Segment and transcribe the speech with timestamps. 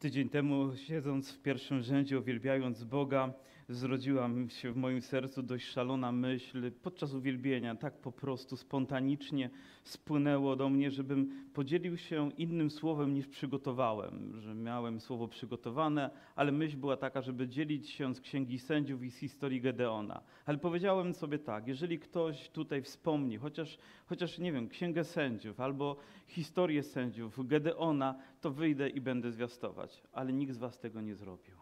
[0.00, 3.32] Tydzień temu, siedząc w pierwszym rzędzie, uwielbiając Boga,
[3.70, 6.72] zrodziła się w moim sercu dość szalona myśl.
[6.82, 9.50] Podczas uwielbienia tak po prostu spontanicznie
[9.82, 16.52] spłynęło do mnie, żebym podzielił się innym słowem niż przygotowałem, że miałem słowo przygotowane, ale
[16.52, 20.22] myśl była taka, żeby dzielić się z Księgi Sędziów i z historii Gedeona.
[20.46, 25.96] Ale powiedziałem sobie tak, jeżeli ktoś tutaj wspomni, chociaż, chociaż nie wiem, Księgę Sędziów albo
[26.26, 30.02] historię sędziów Gedeona, to wyjdę i będę zwiastować.
[30.12, 31.60] Ale nikt z was tego nie zrobił.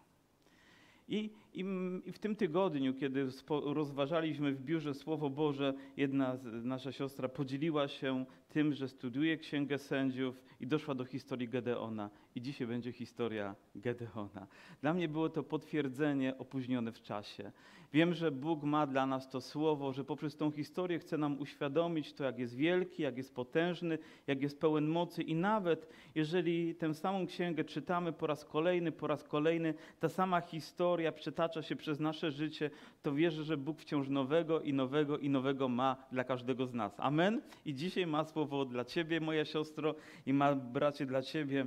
[1.09, 1.65] I, i,
[2.13, 8.73] w tym tygodniu, kiedy rozważaliśmy w biurze Słowo Boże, jedna nasza siostra podzieliła się tym,
[8.73, 12.11] że studiuje Księgę Sędziów i doszła do historii Gedeona.
[12.35, 14.47] I dzisiaj będzie historia Gedeona.
[14.81, 17.53] Dla mnie było to potwierdzenie opóźnione w czasie.
[17.93, 22.13] Wiem, że Bóg ma dla nas to słowo, że poprzez tą historię chce nam uświadomić
[22.13, 25.23] to, jak jest wielki, jak jest potężny, jak jest pełen mocy.
[25.23, 30.41] I nawet jeżeli tę samą księgę czytamy po raz kolejny, po raz kolejny, ta sama
[30.41, 31.13] historia
[31.49, 32.71] przetacza się przez nasze życie,
[33.03, 37.01] to wierzę, że Bóg wciąż nowego i nowego i nowego ma dla każdego z nas.
[37.01, 37.41] Amen.
[37.65, 39.95] I dzisiaj ma słowo dla Ciebie, moja siostro,
[40.27, 41.67] i ma bracie dla Ciebie.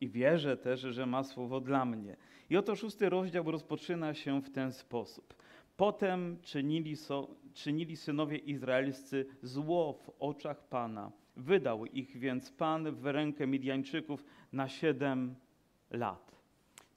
[0.00, 2.16] I wierzę też, że ma słowo dla mnie.
[2.50, 5.34] I oto szósty rozdział rozpoczyna się w ten sposób.
[5.76, 11.12] Potem czynili, so, czynili synowie izraelscy zło w oczach Pana.
[11.36, 15.34] Wydał ich więc Pan w rękę Midianczyków na siedem
[15.90, 16.28] lat.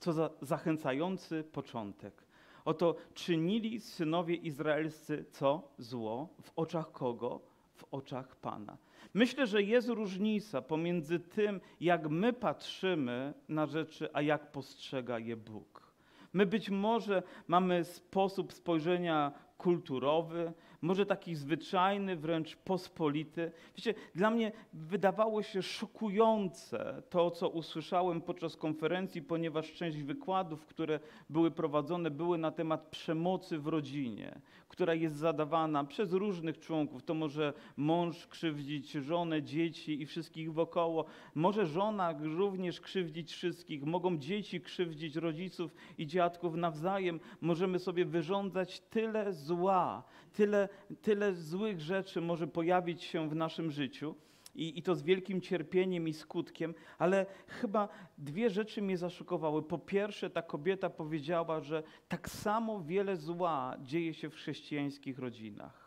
[0.00, 2.21] Co za zachęcający początek.
[2.64, 5.68] Oto czynili synowie izraelscy co?
[5.78, 7.40] Zło w oczach kogo?
[7.74, 8.76] W oczach Pana.
[9.14, 15.36] Myślę, że jest różnica pomiędzy tym, jak my patrzymy na rzeczy, a jak postrzega je
[15.36, 15.92] Bóg.
[16.32, 23.52] My być może mamy sposób spojrzenia kulturowy, może taki zwyczajny, wręcz pospolity.
[23.76, 31.00] Wiecie, dla mnie wydawało się szokujące to, co usłyszałem podczas konferencji, ponieważ część wykładów, które
[31.30, 37.02] były prowadzone, były na temat przemocy w rodzinie, która jest zadawana przez różnych członków.
[37.02, 41.04] To może mąż krzywdzić żonę, dzieci i wszystkich wokoło.
[41.34, 43.84] Może żona również krzywdzić wszystkich.
[43.84, 47.20] Mogą dzieci krzywdzić rodziców i dziadków nawzajem.
[47.40, 50.68] Możemy sobie wyrządzać tyle zła, tyle,
[51.02, 54.14] tyle złych rzeczy może pojawić się w naszym życiu.
[54.54, 57.88] I, I, to z wielkim cierpieniem i skutkiem, ale chyba
[58.18, 59.62] dwie rzeczy mnie zaszokowały.
[59.62, 65.81] Po pierwsze, ta kobieta powiedziała, że tak samo wiele zła dzieje się w chrześcijańskich rodzinach.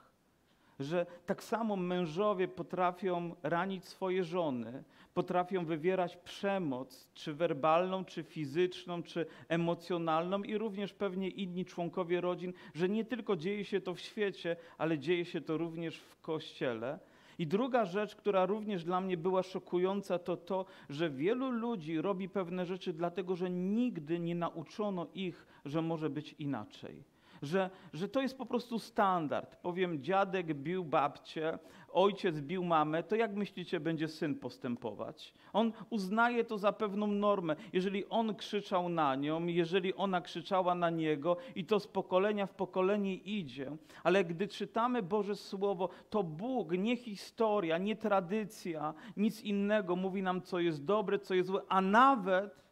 [0.79, 9.03] Że tak samo mężowie potrafią ranić swoje żony, potrafią wywierać przemoc, czy werbalną, czy fizyczną,
[9.03, 13.99] czy emocjonalną, i również pewnie inni członkowie rodzin, że nie tylko dzieje się to w
[13.99, 16.99] świecie, ale dzieje się to również w kościele.
[17.39, 22.29] I druga rzecz, która również dla mnie była szokująca, to to, że wielu ludzi robi
[22.29, 27.14] pewne rzeczy dlatego, że nigdy nie nauczono ich, że może być inaczej
[27.45, 29.55] że, że to jest po prostu standard.
[29.55, 31.59] Powiem, dziadek bił babcię,
[31.95, 35.33] ojciec bił mamę, to jak myślicie, będzie syn postępować?
[35.53, 37.55] On uznaje to za pewną normę.
[37.73, 42.53] Jeżeli on krzyczał na nią, jeżeli ona krzyczała na niego, i to z pokolenia w
[42.53, 49.95] pokolenie idzie, ale gdy czytamy Boże Słowo, to Bóg, nie historia, nie tradycja, nic innego
[49.95, 52.63] mówi nam, co jest dobre, co jest złe, a nawet,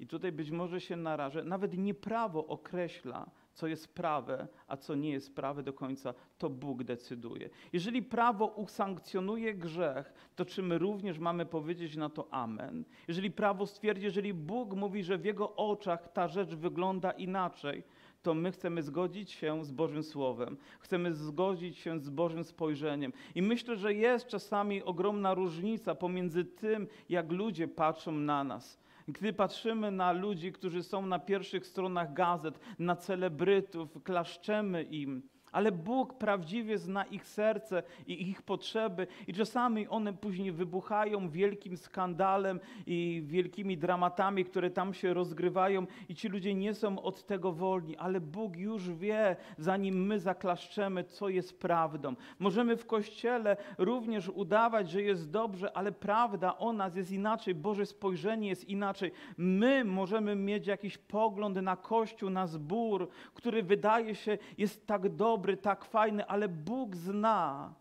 [0.00, 4.94] i tutaj być może się narażę, nawet nie prawo określa, co jest prawe, a co
[4.94, 7.50] nie jest prawe do końca, to Bóg decyduje.
[7.72, 12.84] Jeżeli prawo usankcjonuje grzech, to czy my również mamy powiedzieć na to amen?
[13.08, 17.82] Jeżeli prawo stwierdzi, jeżeli Bóg mówi, że w Jego oczach ta rzecz wygląda inaczej,
[18.22, 23.12] to my chcemy zgodzić się z Bożym Słowem, chcemy zgodzić się z Bożym spojrzeniem.
[23.34, 28.80] I myślę, że jest czasami ogromna różnica pomiędzy tym, jak ludzie patrzą na nas.
[29.12, 35.22] Gdy patrzymy na ludzi, którzy są na pierwszych stronach gazet, na celebrytów, klaszczemy im,
[35.52, 41.76] ale Bóg prawdziwie zna ich serce i ich potrzeby, i czasami one później wybuchają wielkim
[41.76, 47.52] skandalem i wielkimi dramatami, które tam się rozgrywają, i ci ludzie nie są od tego
[47.52, 52.14] wolni, ale Bóg już wie, zanim my zaklaszczemy, co jest prawdą.
[52.38, 57.86] Możemy w kościele również udawać, że jest dobrze, ale prawda o nas jest inaczej, Boże
[57.86, 59.12] spojrzenie jest inaczej.
[59.36, 65.39] My możemy mieć jakiś pogląd na kościół, na zbór, który wydaje się jest tak dobry,
[65.40, 67.72] dobry, tak fajny, ale Bóg zna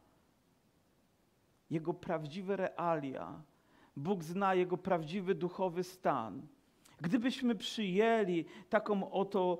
[1.69, 3.41] jego prawdziwe realia.
[3.97, 6.41] Bóg zna jego prawdziwy duchowy stan.
[7.01, 9.57] Gdybyśmy przyjęli taką oto,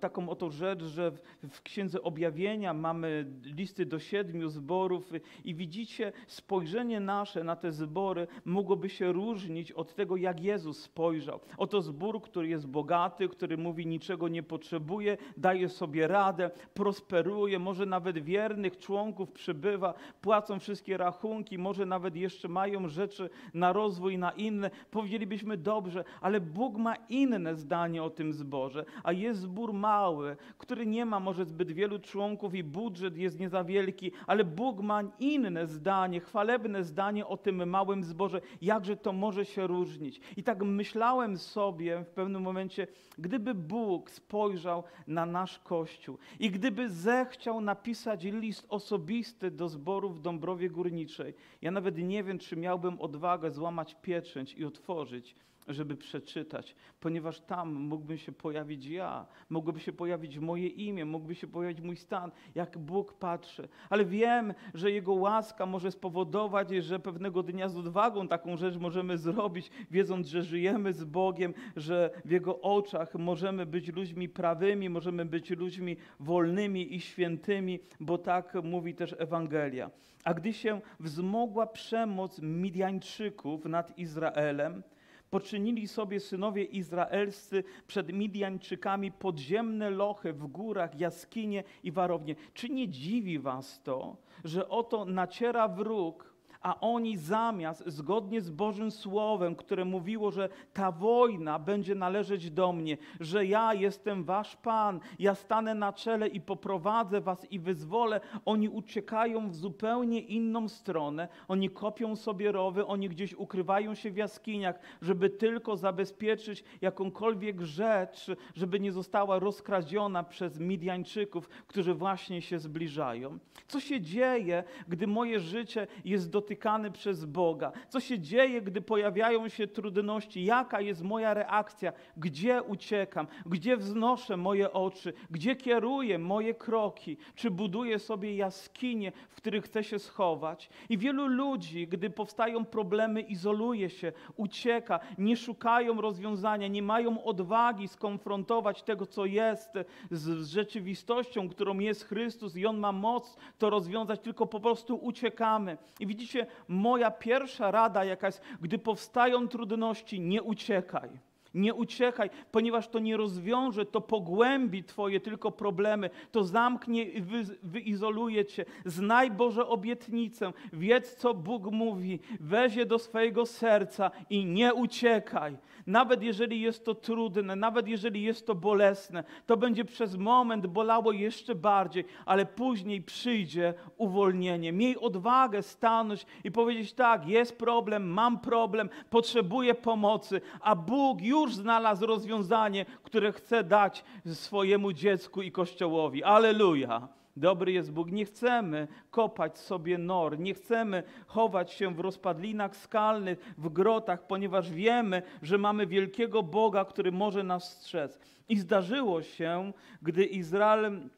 [0.00, 1.10] taką oto rzecz, że
[1.50, 5.12] w, Księdze Objawienia mamy listy do siedmiu zborów
[5.44, 11.40] i widzicie, spojrzenie nasze na te zbory mogłoby się różnić od tego, jak Jezus spojrzał.
[11.58, 17.86] Oto zbór, który jest bogaty, który mówi niczego nie potrzebuje, daje sobie radę, prosperuje, może
[17.86, 24.30] nawet wiernych członków przybywa, płacą wszystkie rachunki, może nawet jeszcze mają rzeczy na rozwój, na
[24.30, 24.70] inne.
[24.90, 30.86] Powiedzielibyśmy dobrze, ale Bóg ma inne zdanie o tym zborze, a jest zbór mały, który
[30.86, 35.02] nie ma może zbyt wielu członków i budżet jest nie za wielki, ale Bóg ma
[35.18, 40.20] inne zdanie, chwalebne zdanie o tym małym zborze, jakże to może się różnić.
[40.36, 42.86] I tak myślałem sobie w pewnym momencie,
[43.18, 50.20] gdyby Bóg spojrzał na nasz Kościół i gdyby zechciał napisać list osobisty do zboru w
[50.20, 55.34] Dąbrowie Górniczej, ja nawet nie wiem, czy miałbym odwagę złamać pieczęć i otworzyć
[55.68, 61.46] żeby przeczytać, ponieważ tam mógłby się pojawić ja, mogłoby się pojawić moje imię, mógłby się
[61.46, 63.68] pojawić mój stan, jak Bóg patrzy.
[63.90, 69.18] Ale wiem, że Jego łaska może spowodować, że pewnego dnia z odwagą taką rzecz możemy
[69.18, 75.24] zrobić, wiedząc, że żyjemy z Bogiem, że w Jego oczach możemy być ludźmi prawymi, możemy
[75.24, 79.90] być ludźmi wolnymi i świętymi, bo tak mówi też Ewangelia.
[80.24, 84.82] A gdy się wzmogła przemoc Midianczyków nad Izraelem,
[85.30, 92.34] Poczynili sobie synowie izraelscy przed Midianczykami podziemne lochy w górach, jaskinie i warownie.
[92.54, 96.29] Czy nie dziwi was to, że oto naciera wróg
[96.62, 102.72] a oni zamiast, zgodnie z Bożym Słowem, które mówiło, że ta wojna będzie należeć do
[102.72, 108.20] mnie, że ja jestem wasz Pan, ja stanę na czele i poprowadzę was i wyzwolę,
[108.44, 114.16] oni uciekają w zupełnie inną stronę, oni kopią sobie rowy, oni gdzieś ukrywają się w
[114.16, 122.58] jaskiniach, żeby tylko zabezpieczyć jakąkolwiek rzecz, żeby nie została rozkradziona przez Midianczyków, którzy właśnie się
[122.58, 123.38] zbliżają.
[123.68, 127.72] Co się dzieje, gdy moje życie jest dotykane dotykany przez Boga?
[127.88, 130.44] Co się dzieje, gdy pojawiają się trudności?
[130.44, 131.92] Jaka jest moja reakcja?
[132.16, 133.26] Gdzie uciekam?
[133.46, 135.12] Gdzie wznoszę moje oczy?
[135.30, 137.16] Gdzie kieruję moje kroki?
[137.34, 140.70] Czy buduję sobie jaskinie, w których chcę się schować?
[140.88, 147.88] I wielu ludzi, gdy powstają problemy, izoluje się, ucieka, nie szukają rozwiązania, nie mają odwagi
[147.88, 149.70] skonfrontować tego, co jest
[150.10, 155.78] z rzeczywistością, którą jest Chrystus i On ma moc to rozwiązać, tylko po prostu uciekamy.
[156.00, 161.10] I widzicie, moja pierwsza rada jakaś, gdy powstają trudności, nie uciekaj.
[161.54, 167.44] Nie uciekaj, ponieważ to nie rozwiąże, to pogłębi Twoje tylko problemy, to zamknie i wy,
[167.62, 168.64] wyizoluje Cię.
[168.84, 175.56] Znaj Boże obietnicę, wiedz, co Bóg mówi, weź je do swojego serca i nie uciekaj.
[175.86, 181.12] Nawet jeżeli jest to trudne, nawet jeżeli jest to bolesne, to będzie przez moment bolało
[181.12, 184.72] jeszcze bardziej, ale później przyjdzie uwolnienie.
[184.72, 191.54] Miej odwagę stanąć i powiedzieć: Tak, jest problem, mam problem, potrzebuję pomocy, a Bóg już
[191.54, 196.24] znalazł rozwiązanie, które chce dać swojemu dziecku i Kościołowi.
[196.24, 197.19] Aleluja!
[197.36, 198.10] Dobry jest Bóg.
[198.12, 204.70] Nie chcemy kopać sobie nor, nie chcemy chować się w rozpadlinach skalnych, w grotach, ponieważ
[204.70, 208.20] wiemy, że mamy wielkiego Boga, który może nas strzec.
[208.48, 209.72] I zdarzyło się,
[210.02, 211.08] gdy Izrael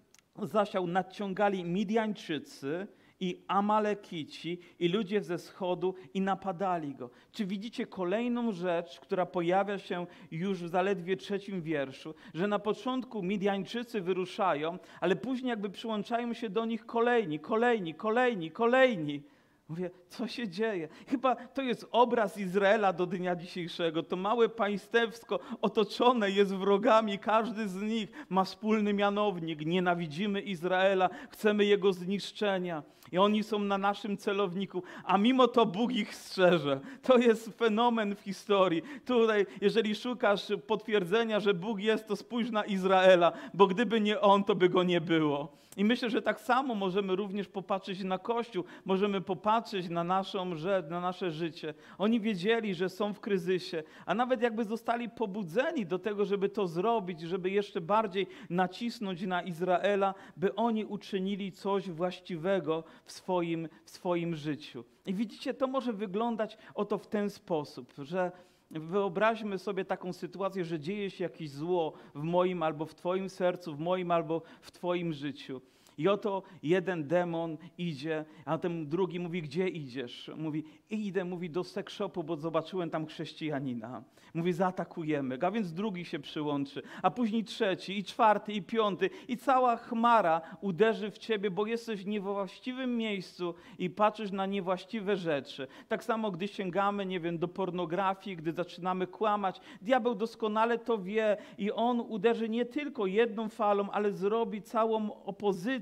[0.43, 2.87] zasiał, nadciągali Midianczycy,
[3.23, 7.11] i Amalekici i ludzie ze wschodu i napadali go.
[7.33, 13.23] Czy widzicie kolejną rzecz, która pojawia się już w zaledwie trzecim wierszu, że na początku
[13.23, 19.23] Midianczycy wyruszają, ale później jakby przyłączają się do nich kolejni, kolejni, kolejni, kolejni.
[19.69, 20.89] Mówię, co się dzieje?
[21.07, 24.03] Chyba to jest obraz Izraela do dnia dzisiejszego.
[24.03, 27.19] To małe państewsko otoczone jest wrogami.
[27.19, 29.67] Każdy z nich ma wspólny mianownik.
[29.67, 32.83] Nienawidzimy Izraela, chcemy jego zniszczenia.
[33.13, 36.81] I oni są na naszym celowniku, a mimo to Bóg ich strzeże.
[37.03, 38.83] To jest fenomen w historii.
[39.05, 44.45] Tutaj, jeżeli szukasz potwierdzenia, że Bóg jest, to spójrz na Izraela, bo gdyby nie on,
[44.45, 45.62] to by go nie było.
[45.77, 50.55] I myślę, że tak samo możemy również popatrzeć na Kościół, możemy popatrzeć na, naszą,
[50.91, 51.75] na nasze życie.
[51.99, 56.67] Oni wiedzieli, że są w kryzysie, a nawet jakby zostali pobudzeni do tego, żeby to
[56.67, 63.91] zrobić, żeby jeszcze bardziej nacisnąć na Izraela, by oni uczynili coś właściwego w swoim, w
[63.91, 64.85] swoim życiu.
[65.07, 68.33] I widzicie, to może wyglądać oto w ten sposób, że
[68.73, 73.75] Wyobraźmy sobie taką sytuację, że dzieje się jakieś zło w moim albo w Twoim sercu,
[73.75, 75.61] w moim albo w Twoim życiu.
[75.99, 80.31] I oto jeden demon idzie, a ten drugi mówi, gdzie idziesz?
[80.37, 84.03] Mówi, idę, mówi do sekshopu, bo zobaczyłem tam chrześcijanina.
[84.35, 89.11] Mówi, zaatakujemy go, a więc drugi się przyłączy, a później trzeci, i czwarty, i piąty,
[89.29, 95.17] i cała chmara uderzy w ciebie, bo jesteś w niewłaściwym miejscu i patrzysz na niewłaściwe
[95.17, 95.67] rzeczy.
[95.89, 101.37] Tak samo, gdy sięgamy, nie wiem, do pornografii, gdy zaczynamy kłamać, diabeł doskonale to wie
[101.59, 105.82] i on uderzy nie tylko jedną falą, ale zrobi całą opozycję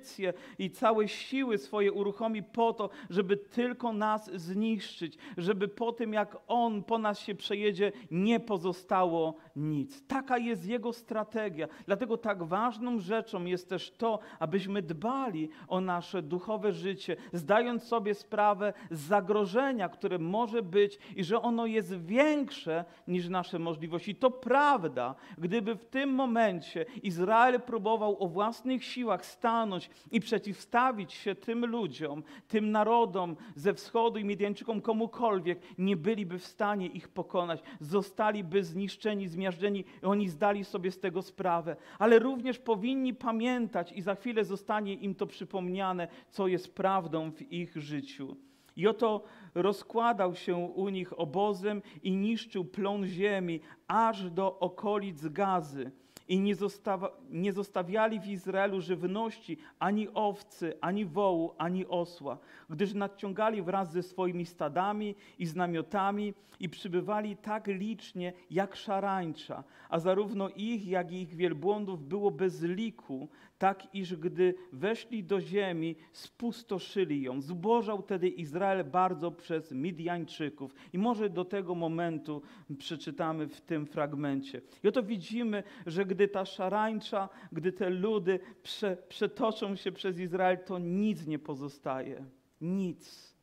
[0.58, 6.36] i całe siły swoje uruchomi po to, żeby tylko nas zniszczyć, żeby po tym, jak
[6.46, 10.06] on po nas się przejedzie, nie pozostało nic.
[10.06, 11.68] Taka jest jego strategia.
[11.86, 18.14] Dlatego tak ważną rzeczą jest też to, abyśmy dbali o nasze duchowe życie, zdając sobie
[18.14, 24.14] sprawę z zagrożenia, które może być i że ono jest większe niż nasze możliwości.
[24.14, 31.34] To prawda, gdyby w tym momencie Izrael próbował o własnych siłach stanąć i przeciwstawić się
[31.34, 37.62] tym ludziom, tym narodom ze wschodu i Midianczykom, komukolwiek, nie byliby w stanie ich pokonać.
[37.80, 41.76] Zostali zostaliby zniszczeni, zmiażdżeni i oni zdali sobie z tego sprawę.
[41.98, 47.52] Ale również powinni pamiętać i za chwilę zostanie im to przypomniane, co jest prawdą w
[47.52, 48.36] ich życiu.
[48.76, 55.90] I oto rozkładał się u nich obozem i niszczył plon ziemi aż do okolic Gazy
[56.30, 62.38] i nie, zostawa, nie zostawiali w Izraelu żywności ani owcy, ani wołu, ani osła,
[62.70, 69.64] gdyż nadciągali wraz ze swoimi stadami i z namiotami i przybywali tak licznie jak szarańcza,
[69.88, 73.28] a zarówno ich, jak i ich wielbłądów było bez liku,
[73.60, 77.40] tak iż gdy weszli do ziemi, spustoszyli ją.
[77.40, 80.74] Zbożał tedy Izrael bardzo przez Midianczyków.
[80.92, 82.42] I może do tego momentu
[82.78, 84.60] przeczytamy w tym fragmencie.
[84.84, 90.58] I oto widzimy, że gdy ta szarańcza, gdy te ludy prze, przetoczą się przez Izrael,
[90.58, 92.24] to nic nie pozostaje.
[92.60, 93.34] Nic.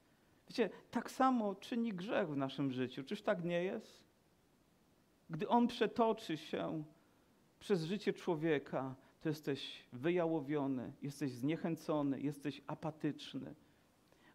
[0.50, 3.04] Wiecie, tak samo czyni grzech w naszym życiu.
[3.04, 4.04] Czyż tak nie jest?
[5.30, 6.84] Gdy on przetoczy się
[7.60, 13.56] przez życie człowieka, to jesteś wyjałowiony, jesteś zniechęcony, jesteś apatyczny.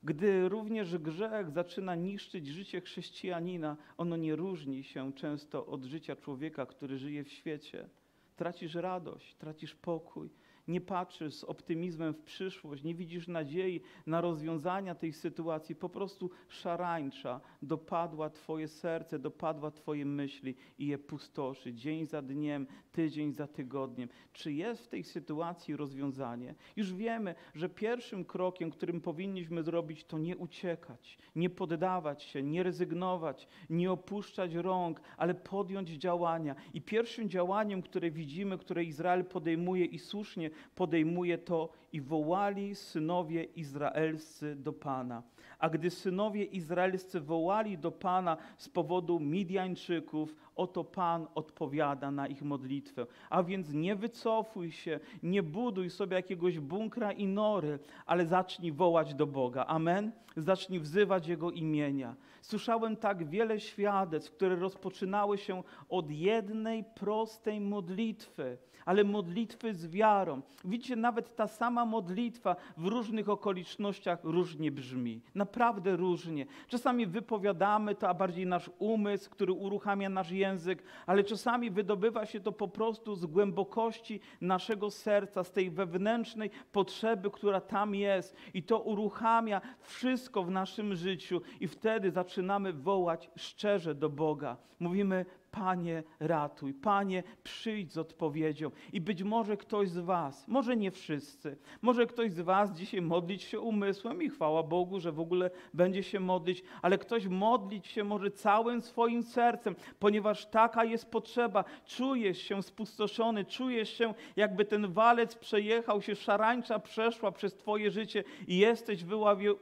[0.04, 6.66] Gdy również grzech zaczyna niszczyć życie chrześcijanina, ono nie różni się często od życia człowieka,
[6.66, 7.88] który żyje w świecie.
[8.36, 10.30] Tracisz radość, tracisz pokój,
[10.72, 16.30] nie patrzysz z optymizmem w przyszłość, nie widzisz nadziei na rozwiązania tej sytuacji, po prostu
[16.48, 23.46] szarańcza dopadła Twoje serce, dopadła Twoje myśli i je pustoszy dzień za dniem, tydzień za
[23.46, 24.08] tygodniem.
[24.32, 26.54] Czy jest w tej sytuacji rozwiązanie?
[26.76, 32.62] Już wiemy, że pierwszym krokiem, którym powinniśmy zrobić, to nie uciekać, nie poddawać się, nie
[32.62, 36.54] rezygnować, nie opuszczać rąk, ale podjąć działania.
[36.74, 43.44] I pierwszym działaniem, które widzimy, które Izrael podejmuje i słusznie podejmuje to i wołali synowie
[43.44, 45.22] izraelscy do Pana.
[45.58, 52.42] A gdy synowie izraelscy wołali do Pana z powodu Midianczyków, oto Pan odpowiada na ich
[52.42, 53.06] modlitwę.
[53.30, 59.14] A więc nie wycofuj się, nie buduj sobie jakiegoś bunkra i nory, ale zacznij wołać
[59.14, 59.66] do Boga.
[59.66, 60.12] Amen?
[60.36, 62.16] Zacznij wzywać Jego imienia.
[62.42, 70.42] Słyszałem tak wiele świadectw, które rozpoczynały się od jednej prostej modlitwy ale modlitwy z wiarą.
[70.64, 75.20] Widzicie, nawet ta sama modlitwa w różnych okolicznościach różnie brzmi.
[75.34, 76.46] Naprawdę różnie.
[76.68, 82.40] Czasami wypowiadamy to, a bardziej nasz umysł, który uruchamia nasz język, ale czasami wydobywa się
[82.40, 88.36] to po prostu z głębokości naszego serca, z tej wewnętrznej potrzeby, która tam jest.
[88.54, 94.56] I to uruchamia wszystko w naszym życiu, i wtedy zaczynamy wołać szczerze do Boga.
[94.80, 98.70] Mówimy, Panie, ratuj, Panie, przyjdź z odpowiedzią.
[98.92, 103.42] I być może ktoś z Was, może nie wszyscy, może ktoś z Was dzisiaj modlić
[103.42, 108.04] się umysłem i chwała Bogu, że w ogóle będzie się modlić, ale ktoś modlić się
[108.04, 111.64] może całym swoim sercem, ponieważ taka jest potrzeba.
[111.86, 118.24] Czujesz się spustoszony, czujesz się, jakby ten walec przejechał się, szarańcza przeszła przez Twoje życie
[118.48, 119.04] i jesteś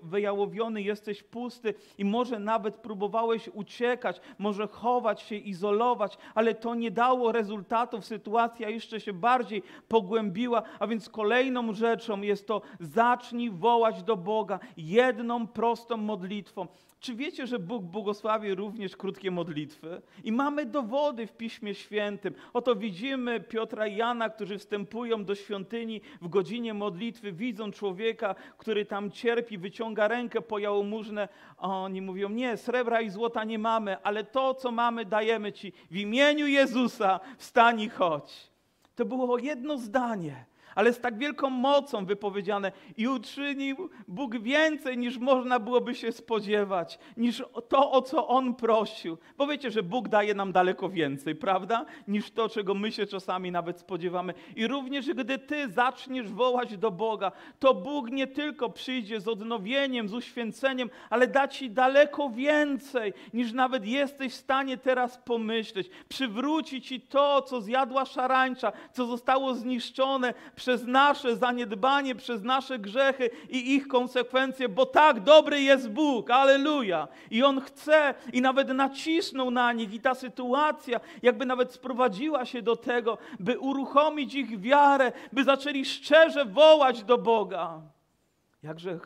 [0.02, 5.79] wyjałowiony, jesteś pusty i może nawet próbowałeś uciekać, może chować się, izolować
[6.34, 8.04] ale to nie dało rezultatów.
[8.04, 14.58] Sytuacja jeszcze się bardziej pogłębiła, a więc kolejną rzeczą jest to zacznij wołać do Boga
[14.76, 16.66] jedną prostą modlitwą.
[17.00, 20.02] Czy wiecie, że Bóg błogosławi również krótkie modlitwy?
[20.24, 22.34] I mamy dowody w Piśmie Świętym.
[22.52, 28.86] Oto widzimy Piotra i Jana, którzy wstępują do świątyni w godzinie modlitwy, widzą człowieka, który
[28.86, 34.02] tam cierpi, wyciąga rękę po jałmużnę, a oni mówią, nie, srebra i złota nie mamy,
[34.02, 35.72] ale to, co mamy, dajemy Ci.
[35.90, 38.50] W imieniu Jezusa wstań i chodź.
[38.94, 45.18] To było jedno zdanie, ale z tak wielką mocą wypowiedziane i uczynił Bóg więcej niż
[45.18, 49.18] można byłoby się spodziewać, niż to, o co On prosił.
[49.36, 51.84] Bo wiecie, że Bóg daje nam daleko więcej, prawda?
[52.08, 54.34] Niż to, czego my się czasami nawet spodziewamy.
[54.56, 60.08] I również, gdy Ty zaczniesz wołać do Boga, to Bóg nie tylko przyjdzie z odnowieniem,
[60.08, 65.90] z uświęceniem, ale da Ci daleko więcej, niż nawet jesteś w stanie teraz pomyśleć.
[66.08, 73.30] Przywróci Ci to, co zjadła szarańcza, co zostało zniszczone przez nasze zaniedbanie, przez nasze grzechy
[73.48, 77.08] i ich konsekwencje, bo tak dobry jest Bóg, aleluja.
[77.30, 82.62] I On chce i nawet nacisnął na nich i ta sytuacja jakby nawet sprowadziła się
[82.62, 87.80] do tego, by uruchomić ich wiarę, by zaczęli szczerze wołać do Boga.
[88.62, 88.98] Jakże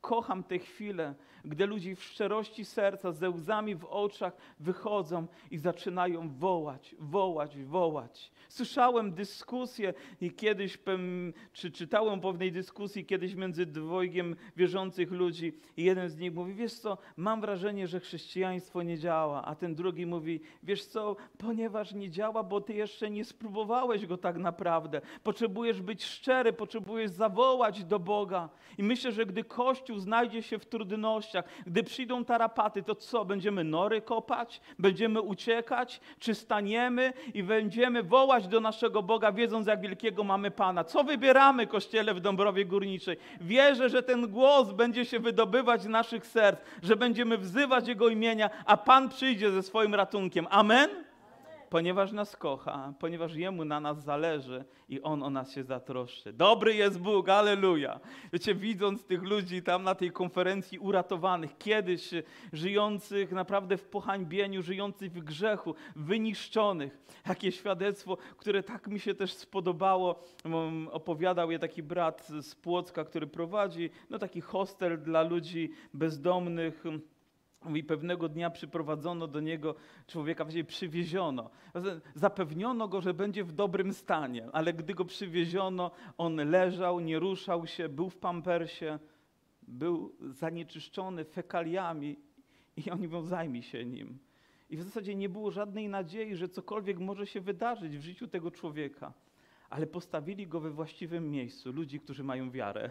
[0.00, 6.28] kocham te chwile, gdy ludzie w szczerości serca, ze łzami w oczach wychodzą i zaczynają
[6.28, 8.30] wołać, wołać, wołać.
[8.48, 10.78] Słyszałem dyskusję i kiedyś,
[11.52, 16.74] czy czytałem pewnej dyskusji kiedyś między dwojgiem wierzących ludzi i jeden z nich mówi, wiesz
[16.74, 22.10] co, mam wrażenie, że chrześcijaństwo nie działa, a ten drugi mówi, wiesz co, ponieważ nie
[22.10, 25.00] działa, bo ty jeszcze nie spróbowałeś go tak naprawdę.
[25.22, 28.48] Potrzebujesz być szczery, potrzebujesz zawołać do Boga.
[28.78, 30.66] I myślę, że gdy Kościół znajdzie się w
[31.30, 34.60] trudnościach, gdy przyjdą tarapaty, to co, będziemy nory kopać?
[34.78, 36.00] Będziemy uciekać?
[36.18, 40.84] Czy staniemy i będziemy wołać do naszego Boga, wiedząc, jak wielkiego mamy Pana.
[40.84, 43.16] Co wybieramy, Kościele w Dąbrowie Górniczej?
[43.40, 48.50] Wierzę, że ten głos będzie się wydobywać z naszych serc, że będziemy wzywać Jego imienia,
[48.66, 50.46] a Pan przyjdzie ze swoim ratunkiem.
[50.50, 51.09] Amen?
[51.70, 56.32] Ponieważ nas kocha, ponieważ Jemu na nas zależy i On o nas się zatroszczy.
[56.32, 58.00] Dobry jest Bóg, aleluja.
[58.32, 62.10] Wiecie, widząc tych ludzi tam na tej konferencji uratowanych, kiedyś
[62.52, 66.98] żyjących naprawdę w pohańbieniu, żyjących w grzechu, wyniszczonych.
[67.28, 70.20] Jakie świadectwo, które tak mi się też spodobało.
[70.90, 76.84] Opowiadał je taki brat z Płocka, który prowadzi no, taki hostel dla ludzi bezdomnych,
[77.74, 79.74] i pewnego dnia przyprowadzono do niego
[80.06, 81.50] człowieka, właściwie przywieziono.
[82.14, 87.66] Zapewniono go, że będzie w dobrym stanie, ale gdy go przywieziono, on leżał, nie ruszał
[87.66, 88.98] się, był w pampersie,
[89.62, 92.16] był zanieczyszczony fekaliami
[92.76, 94.18] i oni mówią, zajmij się nim.
[94.70, 98.50] I w zasadzie nie było żadnej nadziei, że cokolwiek może się wydarzyć w życiu tego
[98.50, 99.12] człowieka.
[99.70, 102.90] Ale postawili go we właściwym miejscu, ludzi, którzy mają wiarę.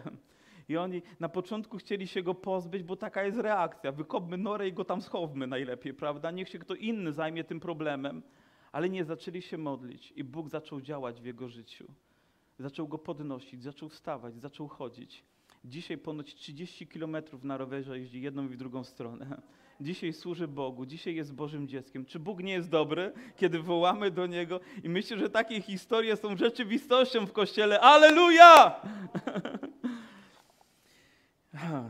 [0.70, 3.92] I oni na początku chcieli się go pozbyć, bo taka jest reakcja.
[3.92, 6.30] Wykopmy norę i go tam schowmy najlepiej, prawda?
[6.30, 8.22] Niech się kto inny zajmie tym problemem.
[8.72, 11.84] Ale nie, zaczęli się modlić i Bóg zaczął działać w jego życiu.
[12.58, 15.24] Zaczął go podnosić, zaczął wstawać, zaczął chodzić.
[15.64, 19.42] Dzisiaj ponoć 30 kilometrów na rowerze jeździ jedną i drugą stronę.
[19.80, 22.04] Dzisiaj służy Bogu, dzisiaj jest Bożym dzieckiem.
[22.04, 24.60] Czy Bóg nie jest dobry, kiedy wołamy do Niego?
[24.84, 27.80] I myślę, że takie historie są rzeczywistością w Kościele.
[27.80, 28.80] Aleluja!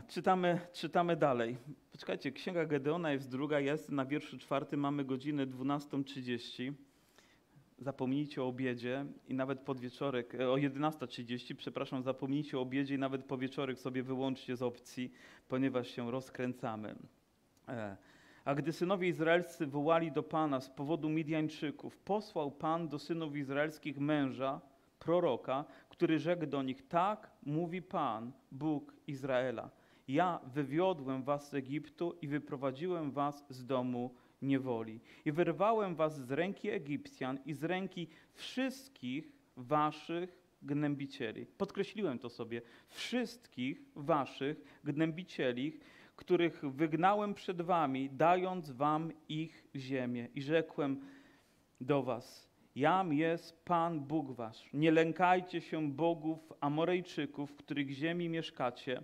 [0.08, 1.56] Czytamy, czytamy dalej.
[1.92, 6.72] Poczekajcie, Księga Gedeona jest druga, jest na wierszu czwartym, mamy godzinę 12.30.
[7.78, 13.24] Zapomnijcie o obiedzie i nawet podwieczorek, e, o 11.30, przepraszam, zapomnijcie o obiedzie i nawet
[13.24, 15.12] powieczorek sobie wyłączcie z opcji,
[15.48, 16.94] ponieważ się rozkręcamy.
[17.68, 17.96] E,
[18.44, 23.98] a gdy synowie izraelscy wołali do Pana z powodu Midianczyków, posłał Pan do synów izraelskich
[23.98, 24.60] męża,
[25.00, 29.70] proroka, który rzekł do nich: Tak mówi Pan, Bóg Izraela.
[30.08, 35.00] Ja wywiodłem was z Egiptu i wyprowadziłem was z domu niewoli.
[35.24, 41.46] I wyrwałem was z ręki Egipcjan i z ręki wszystkich waszych gnębicieli.
[41.46, 42.62] Podkreśliłem to sobie.
[42.88, 45.80] Wszystkich waszych gnębicieli,
[46.16, 50.28] których wygnałem przed wami, dając wam ich ziemię.
[50.34, 51.00] I rzekłem
[51.80, 54.70] do was, Jam jest Pan Bóg wasz.
[54.72, 59.02] Nie lękajcie się bogów Amorejczyków, w których ziemi mieszkacie,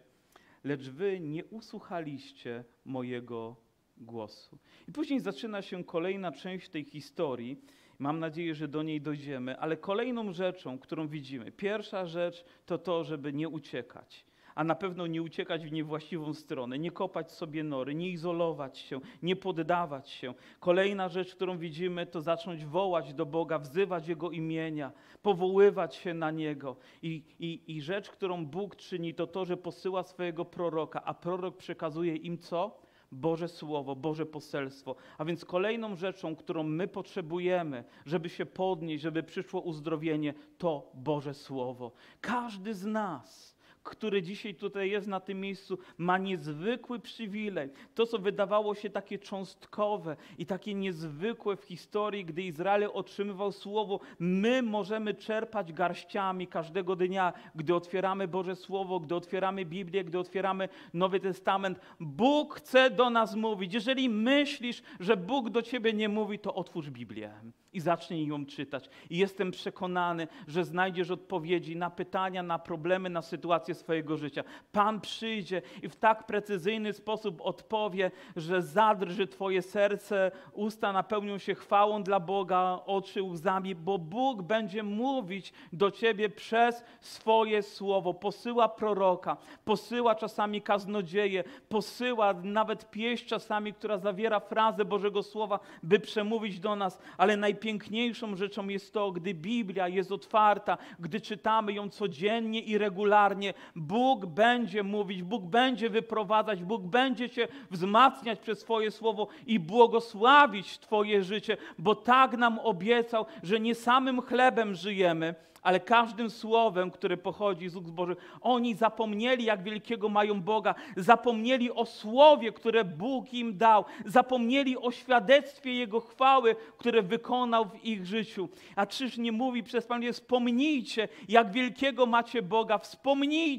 [0.65, 3.57] lecz wy nie usłuchaliście mojego
[3.97, 4.59] głosu.
[4.89, 7.61] I później zaczyna się kolejna część tej historii.
[7.99, 13.05] Mam nadzieję, że do niej dojdziemy, ale kolejną rzeczą, którą widzimy, pierwsza rzecz to to,
[13.05, 14.25] żeby nie uciekać
[14.57, 19.01] a na pewno nie uciekać w niewłaściwą stronę, nie kopać sobie nory, nie izolować się,
[19.23, 20.35] nie poddawać się.
[20.61, 24.93] Kolejna rzecz, którą widzimy, to zacząć wołać do Boga, wzywać Jego imienia,
[25.23, 26.77] powoływać się na Niego.
[27.03, 31.57] I, i, I rzecz, którą Bóg czyni, to to, że posyła swojego proroka, a prorok
[31.57, 32.87] przekazuje im co?
[33.13, 34.97] Boże Słowo, Boże poselstwo.
[35.19, 41.35] A więc kolejną rzeczą, którą my potrzebujemy, żeby się podnieść, żeby przyszło uzdrowienie, to Boże
[41.35, 41.93] Słowo.
[42.21, 43.56] Każdy z nas
[43.91, 47.71] który dzisiaj tutaj jest na tym miejscu, ma niezwykły przywilej.
[47.95, 54.01] To, co wydawało się takie cząstkowe i takie niezwykłe w historii, gdy Izrael otrzymywał słowo,
[54.19, 60.69] my możemy czerpać garściami każdego dnia, gdy otwieramy Boże Słowo, gdy otwieramy Biblię, gdy otwieramy
[60.95, 61.81] Nowy Testament.
[62.01, 63.75] Bóg chce do nas mówić.
[63.75, 67.31] Jeżeli myślisz, że Bóg do ciebie nie mówi, to otwórz Biblię
[67.77, 68.91] i zacznij ją czytać.
[69.11, 74.45] I jestem przekonany, że znajdziesz odpowiedzi na pytania, na problemy, na sytuacje swojego życia.
[74.73, 81.55] Pan przyjdzie i w tak precyzyjny sposób odpowie, że zadrży Twoje serce, usta napełnią się
[81.55, 88.15] chwałą dla Boga, oczy łzami, bo Bóg będzie mówić do Ciebie przez swoje słowo.
[88.15, 96.01] Posyła proroka, posyła czasami kaznodzieje, posyła nawet pieśń czasami, która zawiera frazę Bożego Słowa, by
[96.01, 101.91] przemówić do nas, ale najpiękniejszą rzeczą jest to, gdy Biblia jest otwarta, gdy czytamy ją
[101.91, 108.91] codziennie i regularnie, Bóg będzie mówić, Bóg będzie wyprowadzać, Bóg będzie Cię wzmacniać przez swoje
[108.91, 115.35] słowo i błogosławić Twoje życie, bo tak nam obiecał, że nie samym chlebem żyjemy,
[115.67, 118.19] ale każdym słowem, które pochodzi z ust Bożych.
[118.41, 124.91] Oni zapomnieli, jak wielkiego mają Boga, zapomnieli o słowie, które Bóg im dał, zapomnieli o
[124.91, 128.49] świadectwie Jego chwały, które wykonał w ich życiu.
[128.77, 133.56] A czyż nie mówi przez Pan, wspomnijcie, jak wielkiego macie Boga, wspomnijcie.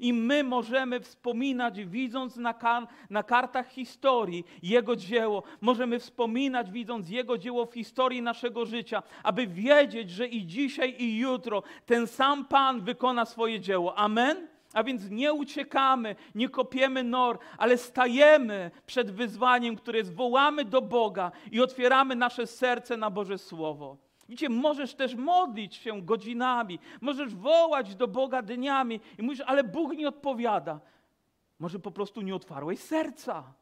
[0.00, 5.42] I my możemy wspominać, widząc na, kar na kartach historii Jego dzieło.
[5.60, 11.18] Możemy wspominać, widząc Jego dzieło w historii naszego życia, aby wiedzieć, że i dzisiaj, i
[11.18, 13.98] jutro, ten sam Pan wykona swoje dzieło.
[13.98, 14.48] Amen?
[14.74, 20.82] A więc nie uciekamy, nie kopiemy nor, ale stajemy przed wyzwaniem, które jest, wołamy do
[20.82, 24.03] Boga i otwieramy nasze serce na Boże Słowo.
[24.28, 29.96] Widzicie, możesz też modlić się godzinami, możesz wołać do Boga dniami i mówisz, ale Bóg
[29.96, 30.80] nie odpowiada.
[31.58, 33.54] Może po prostu nie otwarłeś serca.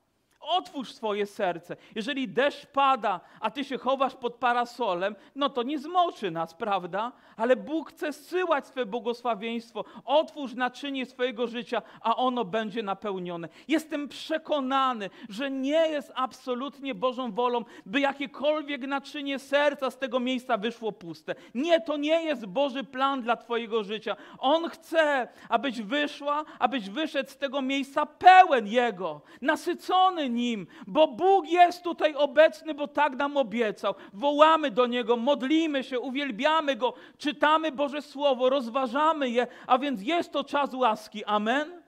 [0.42, 1.76] Otwórz swoje serce.
[1.94, 7.12] Jeżeli deszcz pada, a ty się chowasz pod parasolem, no to nie zmoczy nas, prawda?
[7.36, 9.84] Ale Bóg chce zsyłać swe błogosławieństwo.
[10.04, 13.48] Otwórz naczynie swojego życia, a ono będzie napełnione.
[13.68, 20.56] Jestem przekonany, że nie jest absolutnie Bożą wolą, by jakiekolwiek naczynie serca z tego miejsca
[20.56, 21.34] wyszło puste.
[21.54, 24.16] Nie, to nie jest Boży plan dla Twojego życia.
[24.38, 31.48] On chce, abyś wyszła, abyś wyszedł z tego miejsca pełen Jego, nasycony nim, bo Bóg
[31.48, 33.94] jest tutaj obecny, bo tak nam obiecał.
[34.12, 40.32] Wołamy do Niego, modlimy się, uwielbiamy Go, czytamy Boże Słowo, rozważamy je, a więc jest
[40.32, 41.24] to czas łaski.
[41.24, 41.82] Amen?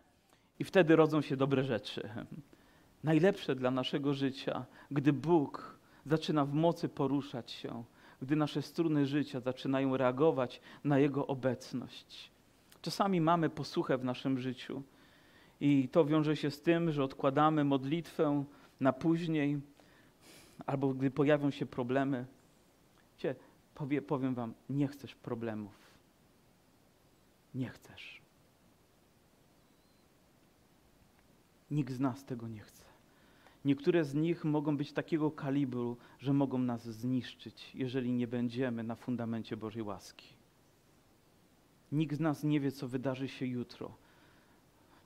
[0.59, 2.09] I wtedy rodzą się dobre rzeczy.
[3.05, 7.85] Najlepsze dla naszego życia, gdy Bóg zaczyna w mocy poruszać się,
[8.23, 12.31] gdy nasze struny życia zaczynają reagować na Jego obecność.
[12.83, 14.83] Czasami mamy posłuchę w naszym życiu
[15.65, 18.45] i to wiąże się z tym, że odkładamy modlitwę
[18.81, 19.61] na później,
[20.67, 22.27] albo gdy pojawią się problemy.
[23.13, 23.35] Wiecie,
[23.75, 25.73] powie, powiem Wam, nie chcesz problemów.
[27.55, 28.21] Nie chcesz.
[31.71, 32.85] Nikt z nas tego nie chce.
[33.65, 38.95] Niektóre z nich mogą być takiego kalibru, że mogą nas zniszczyć, jeżeli nie będziemy na
[38.95, 40.35] fundamencie Bożej łaski.
[41.93, 44.04] Nikt z nas nie wie, co wydarzy się jutro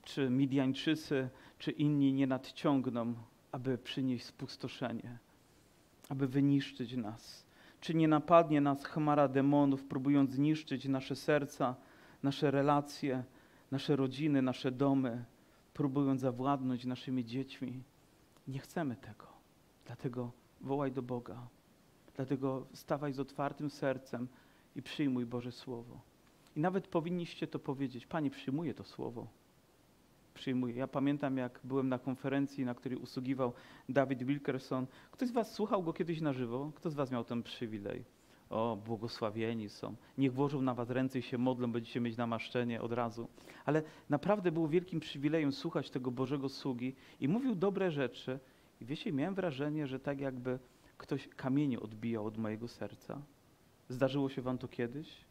[0.09, 3.13] czy Midianczycy, czy inni nie nadciągną,
[3.51, 5.17] aby przynieść spustoszenie,
[6.09, 7.45] aby wyniszczyć nas.
[7.81, 11.75] Czy nie napadnie nas chmara demonów, próbując zniszczyć nasze serca,
[12.23, 13.23] nasze relacje,
[13.71, 15.25] nasze rodziny, nasze domy,
[15.73, 17.83] próbując zawładnąć naszymi dziećmi.
[18.47, 19.27] Nie chcemy tego.
[19.85, 21.47] Dlatego wołaj do Boga.
[22.15, 24.27] Dlatego stawaj z otwartym sercem
[24.75, 26.01] i przyjmuj Boże Słowo.
[26.55, 28.05] I nawet powinniście to powiedzieć.
[28.05, 29.27] Panie, przyjmuję to Słowo
[30.39, 30.75] przyjmuje.
[30.75, 33.53] Ja pamiętam, jak byłem na konferencji, na której usługiwał
[33.89, 34.87] David Wilkerson.
[35.11, 36.71] Ktoś z was słuchał go kiedyś na żywo?
[36.75, 38.05] Kto z was miał ten przywilej?
[38.49, 39.95] O, błogosławieni są.
[40.17, 43.27] Niech włożą na was ręce i się modlą, będziecie mieć namaszczenie od razu.
[43.65, 48.39] Ale naprawdę było wielkim przywilejem słuchać tego Bożego sługi i mówił dobre rzeczy.
[48.81, 50.59] I wiecie, miałem wrażenie, że tak jakby
[50.97, 53.21] ktoś kamienie odbijał od mojego serca.
[53.89, 55.25] Zdarzyło się wam to kiedyś?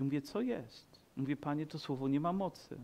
[0.00, 1.00] I mówię, co jest?
[1.16, 2.78] Mówię, Panie, to słowo nie ma mocy.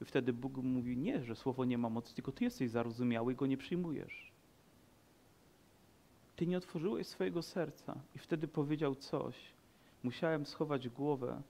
[0.00, 3.36] I wtedy Bóg mówi, nie, że słowo nie ma mocy, tylko ty jesteś zarozumiały i
[3.36, 4.32] go nie przyjmujesz.
[6.36, 8.00] Ty nie otworzyłeś swojego serca.
[8.14, 9.36] I wtedy powiedział coś.
[10.02, 11.42] Musiałem schować głowę,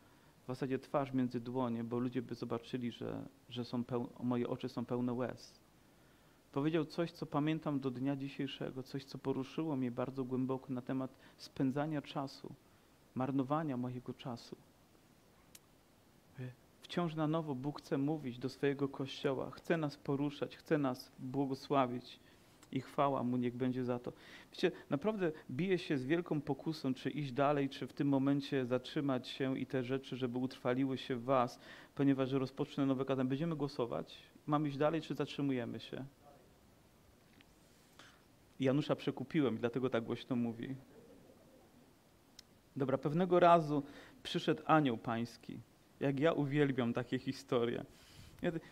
[0.44, 3.84] w zasadzie twarz między dłonie, bo ludzie by zobaczyli, że, że są
[4.22, 5.60] moje oczy są pełne łez.
[6.52, 11.10] Powiedział coś, co pamiętam do dnia dzisiejszego, coś, co poruszyło mnie bardzo głęboko na temat
[11.36, 12.54] spędzania czasu,
[13.14, 14.56] marnowania mojego czasu
[16.90, 22.20] wciąż na nowo Bóg chce mówić do swojego Kościoła, chce nas poruszać, chce nas błogosławić
[22.72, 24.12] i chwała Mu niech będzie za to.
[24.52, 29.28] Wiecie, naprawdę bije się z wielką pokusą, czy iść dalej, czy w tym momencie zatrzymać
[29.28, 31.60] się i te rzeczy, żeby utrwaliły się w Was,
[31.94, 33.28] ponieważ rozpocznę nowe kazanie.
[33.28, 34.16] Będziemy głosować?
[34.46, 36.04] Mamy iść dalej, czy zatrzymujemy się?
[38.60, 40.74] Janusza przekupiłem, dlatego tak głośno mówi.
[42.76, 43.82] Dobra, pewnego razu
[44.22, 45.60] przyszedł anioł pański.
[46.00, 47.84] Jak ja uwielbiam takie historie.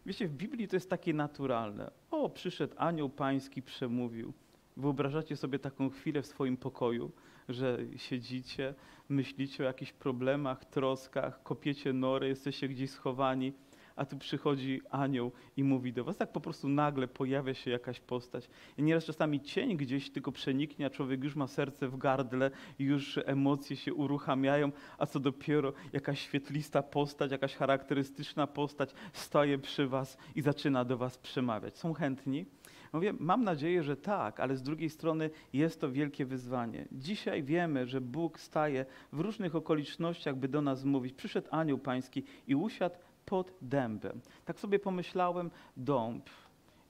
[0.07, 1.91] Wiecie, w Biblii to jest takie naturalne.
[2.11, 4.33] O, przyszedł anioł pański, przemówił.
[4.77, 7.13] Wyobrażacie sobie taką chwilę w swoim pokoju,
[7.49, 8.75] że siedzicie,
[9.09, 13.53] myślicie o jakichś problemach, troskach, kopiecie nory, jesteście gdzieś schowani
[13.99, 16.17] a tu przychodzi anioł i mówi do was.
[16.17, 18.51] Tak po prostu nagle pojawia się jakaś postać.
[18.79, 23.19] I nieraz czasami cień gdzieś tylko przeniknie, a człowiek już ma serce w gardle, już
[23.25, 30.19] emocje się uruchamiają, a co dopiero jakaś świetlista postać, jakaś charakterystyczna postać staje przy was
[30.35, 31.79] i zaczyna do was przemawiać.
[31.79, 32.47] Są chętni?
[32.93, 36.89] Mówię, mam nadzieję, że tak, ale z drugiej strony jest to wielkie wyzwanie.
[36.93, 41.13] Dzisiaj wiemy, że Bóg staje w różnych okolicznościach, by do nas mówić.
[41.15, 42.97] Przyszedł anioł pański i usiadł
[43.29, 44.21] pod dębem.
[44.45, 46.31] Tak sobie pomyślałem, dąb.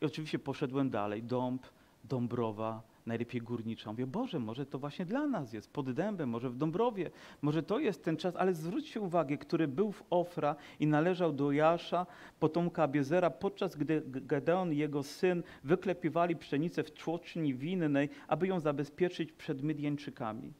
[0.00, 1.22] I oczywiście poszedłem dalej.
[1.22, 1.66] Dąb,
[2.04, 3.90] Dąbrowa, najlepiej górnicza.
[3.90, 7.10] Mówię, Boże, może to właśnie dla nas jest, pod dębem, może w Dąbrowie,
[7.42, 11.52] może to jest ten czas, ale zwróćcie uwagę, który był w Ofra i należał do
[11.52, 12.06] Jasza,
[12.40, 18.60] potomka Abiezera, podczas gdy Gedeon i jego syn wyklepiwali pszenicę w tłoczni winnej, aby ją
[18.60, 20.52] zabezpieczyć przed Mydjańczykami.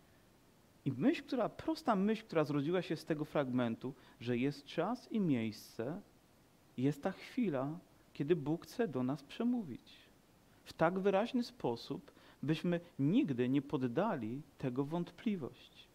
[0.89, 5.21] I myśl, która, prosta myśl, która zrodziła się z tego fragmentu, że jest czas i
[5.21, 6.01] miejsce,
[6.77, 7.79] jest ta chwila,
[8.13, 9.93] kiedy Bóg chce do nas przemówić.
[10.65, 15.89] W tak wyraźny sposób, byśmy nigdy nie poddali tego wątpliwość.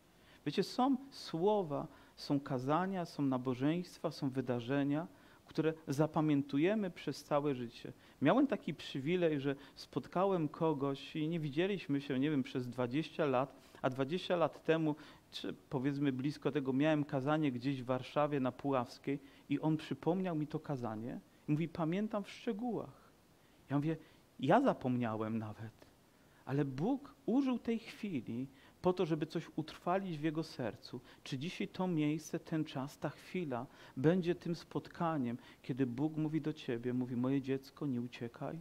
[0.46, 5.08] Wiecie, są słowa, są kazania, są nabożeństwa, są wydarzenia,
[5.46, 7.94] które zapamiętujemy przez całe życie.
[8.22, 13.64] Miałem taki przywilej, że spotkałem kogoś i nie widzieliśmy się, nie wiem, przez 20 lat,
[13.84, 14.96] a 20 lat temu,
[15.32, 19.20] czy powiedzmy blisko tego, miałem kazanie gdzieś w Warszawie na Puławskiej
[19.50, 23.12] i on przypomniał mi to kazanie i mówi, pamiętam w szczegółach.
[23.70, 23.98] Ja mówię,
[24.40, 25.86] ja zapomniałem nawet,
[26.46, 28.48] ale Bóg użył tej chwili
[28.82, 31.02] po to, żeby coś utrwalić w jego sercu.
[31.24, 33.66] Czy dzisiaj to miejsce, ten czas, ta chwila
[33.98, 38.60] będzie tym spotkaniem, kiedy Bóg mówi do ciebie, mówi, moje dziecko, nie uciekaj,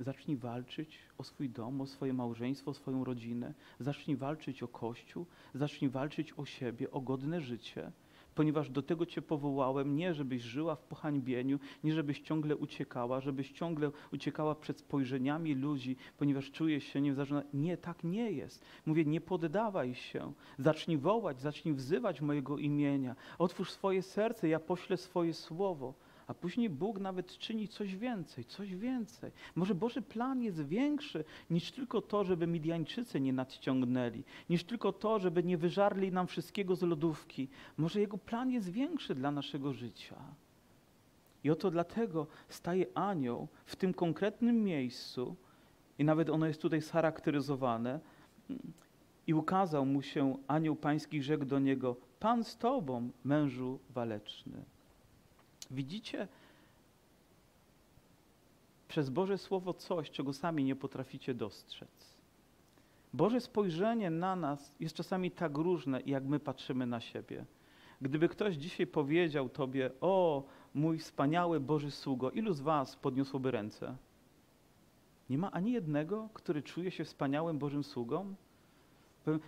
[0.00, 3.54] Zacznij walczyć o swój dom, o swoje małżeństwo, o swoją rodzinę.
[3.80, 7.92] Zacznij walczyć o Kościół, zacznij walczyć o siebie, o godne życie,
[8.34, 13.52] ponieważ do tego Cię powołałem, nie żebyś żyła w pohańbieniu, nie żebyś ciągle uciekała, żebyś
[13.52, 17.42] ciągle uciekała przed spojrzeniami ludzi, ponieważ czujesz się niewzarzona.
[17.54, 18.64] Nie, tak nie jest.
[18.86, 20.32] Mówię, nie poddawaj się.
[20.58, 23.16] Zacznij wołać, zacznij wzywać mojego imienia.
[23.38, 25.94] Otwórz swoje serce, ja poślę swoje słowo
[26.26, 29.30] a później Bóg nawet czyni coś więcej, coś więcej.
[29.54, 35.18] Może Boży plan jest większy niż tylko to, żeby Midianczycy nie nadciągnęli, niż tylko to,
[35.18, 37.48] żeby nie wyżarli nam wszystkiego z lodówki.
[37.76, 40.16] Może Jego plan jest większy dla naszego życia.
[41.44, 45.36] I oto dlatego staje anioł w tym konkretnym miejscu,
[45.98, 48.00] i nawet ono jest tutaj scharakteryzowane,
[49.26, 54.64] i ukazał mu się anioł pański, rzekł do niego: Pan z tobą, mężu waleczny.
[55.72, 56.28] Widzicie
[58.88, 62.16] przez Boże Słowo coś, czego sami nie potraficie dostrzec.
[63.12, 67.44] Boże spojrzenie na nas jest czasami tak różne, jak my patrzymy na siebie.
[68.00, 73.96] Gdyby ktoś dzisiaj powiedział Tobie, o mój wspaniały Boży sługo, ilu z Was podniosłoby ręce?
[75.30, 78.34] Nie ma ani jednego, który czuje się wspaniałym Bożym sługą?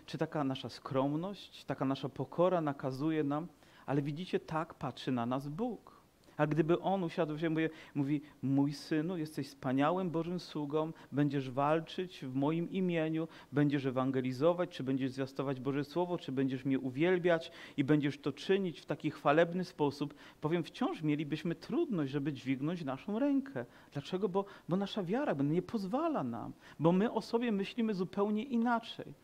[0.06, 3.48] Czy taka nasza skromność, taka nasza pokora nakazuje nam,
[3.86, 5.93] ale widzicie, tak patrzy na nas Bóg.
[6.36, 12.24] A gdyby on usiadł się, mówi, mówi, mój synu, jesteś wspaniałym Bożym sługą, będziesz walczyć
[12.24, 17.84] w moim imieniu, będziesz ewangelizować, czy będziesz zwiastować Boże Słowo, czy będziesz mnie uwielbiać i
[17.84, 23.64] będziesz to czynić w taki chwalebny sposób, powiem, wciąż mielibyśmy trudność, żeby dźwignąć naszą rękę.
[23.92, 24.28] Dlaczego?
[24.28, 29.14] Bo, bo nasza wiara nie pozwala nam, bo my o sobie myślimy zupełnie inaczej.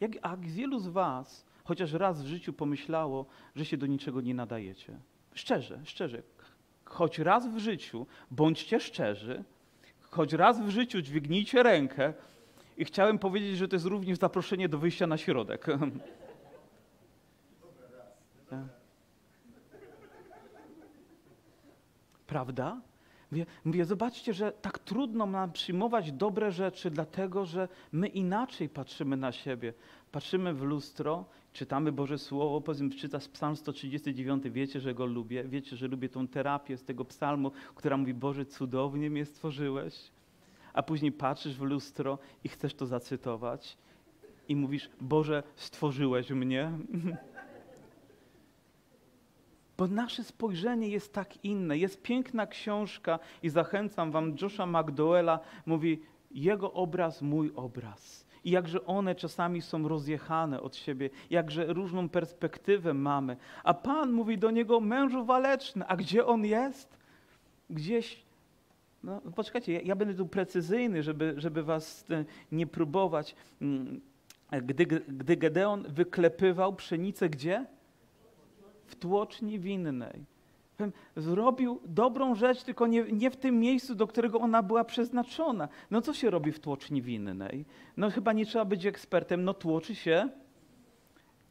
[0.00, 4.34] Jak, jak wielu z was chociaż raz w życiu pomyślało, że się do niczego nie
[4.34, 4.98] nadajecie?
[5.34, 6.22] Szczerze, szczerze
[6.96, 9.44] choć raz w życiu, bądźcie szczerzy,
[10.10, 12.12] choć raz w życiu dźwignijcie rękę
[12.76, 15.66] i chciałem powiedzieć, że to jest również zaproszenie do wyjścia na środek.
[22.26, 22.80] Prawda?
[23.30, 29.16] Mówię, mówię, zobaczcie, że tak trudno nam przyjmować dobre rzeczy, dlatego że my inaczej patrzymy
[29.16, 29.72] na siebie.
[30.12, 31.24] Patrzymy w lustro,
[31.56, 36.08] czytamy Boże Słowo, powiedzmy, czyta z Psalm 139, wiecie, że go lubię, wiecie, że lubię
[36.08, 40.10] tą terapię z tego psalmu, która mówi, Boże, cudownie mnie stworzyłeś.
[40.72, 43.76] A później patrzysz w lustro i chcesz to zacytować
[44.48, 46.72] i mówisz, Boże, stworzyłeś mnie.
[49.78, 51.78] Bo nasze spojrzenie jest tak inne.
[51.78, 58.25] Jest piękna książka i zachęcam wam, Josha McDowella mówi, jego obraz, mój obraz.
[58.46, 63.36] I jakże one czasami są rozjechane od siebie, jakże różną perspektywę mamy.
[63.64, 66.98] A Pan mówi do niego, mężu waleczny, a gdzie on jest?
[67.70, 68.22] Gdzieś
[69.02, 73.34] no, poczekajcie, ja, ja, będę tu precyzyjny, żeby, żeby was e, nie próbować.
[73.60, 74.00] Mm,
[74.62, 77.66] gdy, gdy Gedeon wyklepywał pszenicę gdzie?
[78.86, 80.24] w tłoczni winnej.
[81.16, 85.68] Zrobił dobrą rzecz, tylko nie, nie, w tym miejscu, do którego ona była przeznaczona.
[85.90, 87.64] No co się robi w tłoczni winnej?
[87.96, 90.28] No chyba nie trzeba być ekspertem, no tłoczy się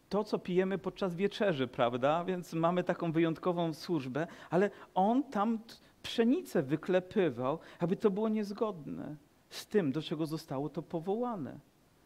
[0.09, 2.23] to, co pijemy podczas wieczerzy, prawda?
[2.23, 5.59] Więc mamy taką wyjątkową służbę, ale on tam
[6.03, 9.15] pszenicę wyklepywał, aby to było niezgodne
[9.49, 11.59] z tym, do czego zostało to powołane,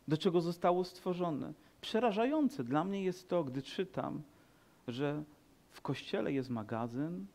[0.07, 1.53] do czego zostało stworzone.
[1.81, 4.21] Przerażające dla mnie jest to, gdy czytam,
[4.87, 5.23] że
[5.71, 7.25] w kościele jest magazyn.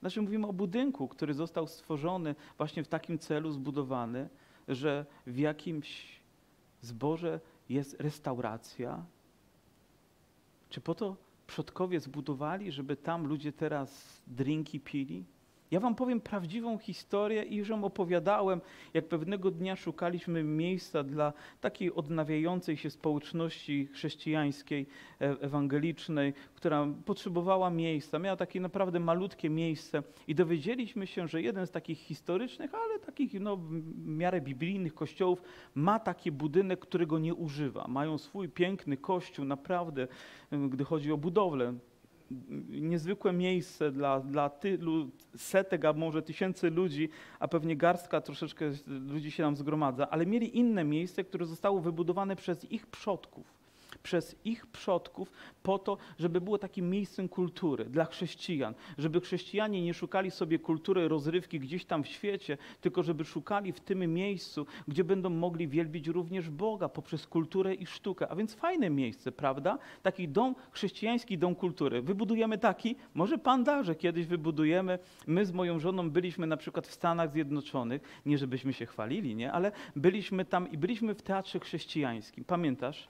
[0.00, 4.28] Znaczy mówimy o budynku, który został stworzony właśnie w takim celu zbudowany,
[4.68, 6.20] że w jakimś
[6.80, 9.04] zborze jest restauracja.
[10.68, 11.16] Czy po to
[11.46, 15.24] przodkowie zbudowali, żeby tam ludzie teraz drinki pili?
[15.70, 18.60] Ja wam powiem prawdziwą historię i już ją opowiadałem,
[18.94, 24.86] jak pewnego dnia szukaliśmy miejsca dla takiej odnawiającej się społeczności chrześcijańskiej,
[25.20, 28.18] e, ewangelicznej, która potrzebowała miejsca.
[28.18, 33.40] Miała takie naprawdę malutkie miejsce i dowiedzieliśmy się, że jeden z takich historycznych, ale takich
[33.40, 35.42] no, w miarę biblijnych kościołów
[35.74, 37.86] ma taki budynek, którego nie używa.
[37.88, 40.08] Mają swój piękny kościół, naprawdę,
[40.52, 41.74] gdy chodzi o budowlę
[42.68, 49.30] niezwykłe miejsce dla, dla tylu setek, a może tysięcy ludzi, a pewnie garstka troszeczkę ludzi
[49.30, 53.59] się nam zgromadza, ale mieli inne miejsce, które zostało wybudowane przez ich przodków
[54.02, 55.32] przez ich przodków
[55.62, 61.08] po to, żeby było takim miejscem kultury dla chrześcijan, żeby chrześcijanie nie szukali sobie kultury
[61.08, 66.08] rozrywki gdzieś tam w świecie, tylko żeby szukali w tym miejscu, gdzie będą mogli wielbić
[66.08, 68.28] również Boga poprzez kulturę i sztukę.
[68.28, 69.78] A więc fajne miejsce, prawda?
[70.02, 72.02] Taki dom, chrześcijański dom kultury.
[72.02, 74.98] Wybudujemy taki, może Pan da, że kiedyś wybudujemy.
[75.26, 79.52] My z moją żoną byliśmy na przykład w Stanach Zjednoczonych, nie żebyśmy się chwalili, nie?
[79.52, 82.44] ale byliśmy tam i byliśmy w teatrze chrześcijańskim.
[82.44, 83.08] Pamiętasz?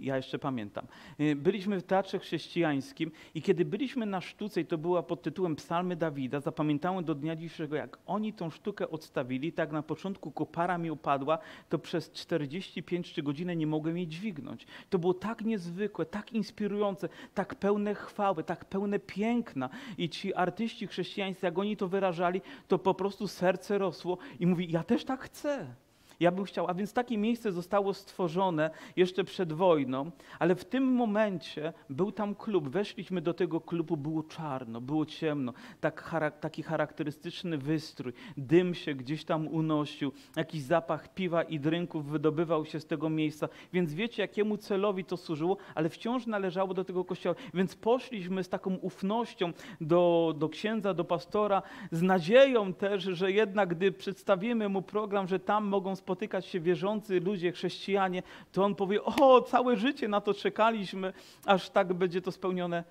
[0.00, 0.86] Ja jeszcze pamiętam.
[1.20, 5.56] Y, byliśmy w Teatrze Chrześcijańskim i kiedy byliśmy na sztuce, i to była pod tytułem
[5.56, 10.78] Psalmy Dawida, zapamiętałem do dnia dzisiejszego, jak oni tą sztukę odstawili, tak na początku kopara
[10.78, 14.66] mi upadła, to przez 45 godziny nie mogłem jej dźwignąć.
[14.90, 19.70] To było tak niezwykłe, tak inspirujące, tak pełne chwały, tak pełne piękna.
[19.98, 24.72] I ci artyści chrześcijańscy, jak oni to wyrażali, to po prostu serce rosło i mówi,
[24.72, 25.85] ja też tak chcę.
[26.20, 30.84] Ja bym chciał, a więc takie miejsce zostało stworzone jeszcze przed wojną, ale w tym
[30.84, 32.68] momencie był tam klub.
[32.68, 39.24] Weszliśmy do tego klubu, było czarno, było ciemno, tak, taki charakterystyczny wystrój, dym się gdzieś
[39.24, 43.48] tam unosił, jakiś zapach piwa i drinków wydobywał się z tego miejsca.
[43.72, 47.34] Więc wiecie, jakiemu celowi to służyło, ale wciąż należało do tego kościoła.
[47.54, 53.68] Więc poszliśmy z taką ufnością do, do księdza, do pastora, z nadzieją też, że jednak
[53.68, 59.04] gdy przedstawimy mu program, że tam mogą spotykać się wierzący ludzie, chrześcijanie, to on powie,
[59.04, 61.12] o, całe życie na to czekaliśmy,
[61.46, 62.84] aż tak będzie to spełnione.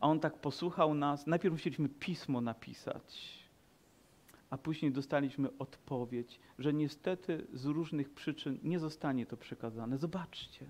[0.00, 1.26] A on tak posłuchał nas.
[1.26, 3.38] Najpierw musieliśmy pismo napisać,
[4.50, 9.98] a później dostaliśmy odpowiedź, że niestety z różnych przyczyn nie zostanie to przekazane.
[9.98, 10.66] Zobaczcie.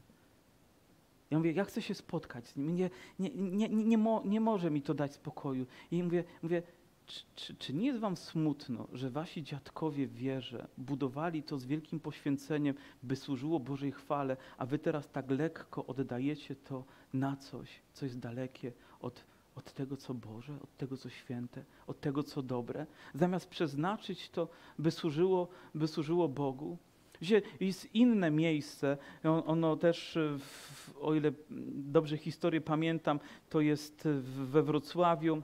[1.31, 2.75] Ja mówię, ja chcę się spotkać z nim.
[2.75, 5.67] Nie, nie, nie, nie, nie, mo, nie może mi to dać spokoju.
[5.91, 6.63] I mówię, mówię
[7.11, 12.01] czy, czy, czy, nie jest wam smutno, że wasi dziadkowie wierze budowali to z wielkim
[12.01, 18.05] poświęceniem, by służyło Bożej chwale, a wy teraz tak lekko oddajecie to na coś, co
[18.05, 22.87] jest dalekie od, od tego, co Boże, od tego, co święte, od tego, co dobre,
[23.14, 26.79] zamiast przeznaczyć to, by służyło, by służyło Bogu?
[27.61, 28.96] Jest inne miejsce,
[29.46, 31.33] ono też, w, o ile
[31.75, 35.42] dobrze historię pamiętam, to jest we Wrocławiu,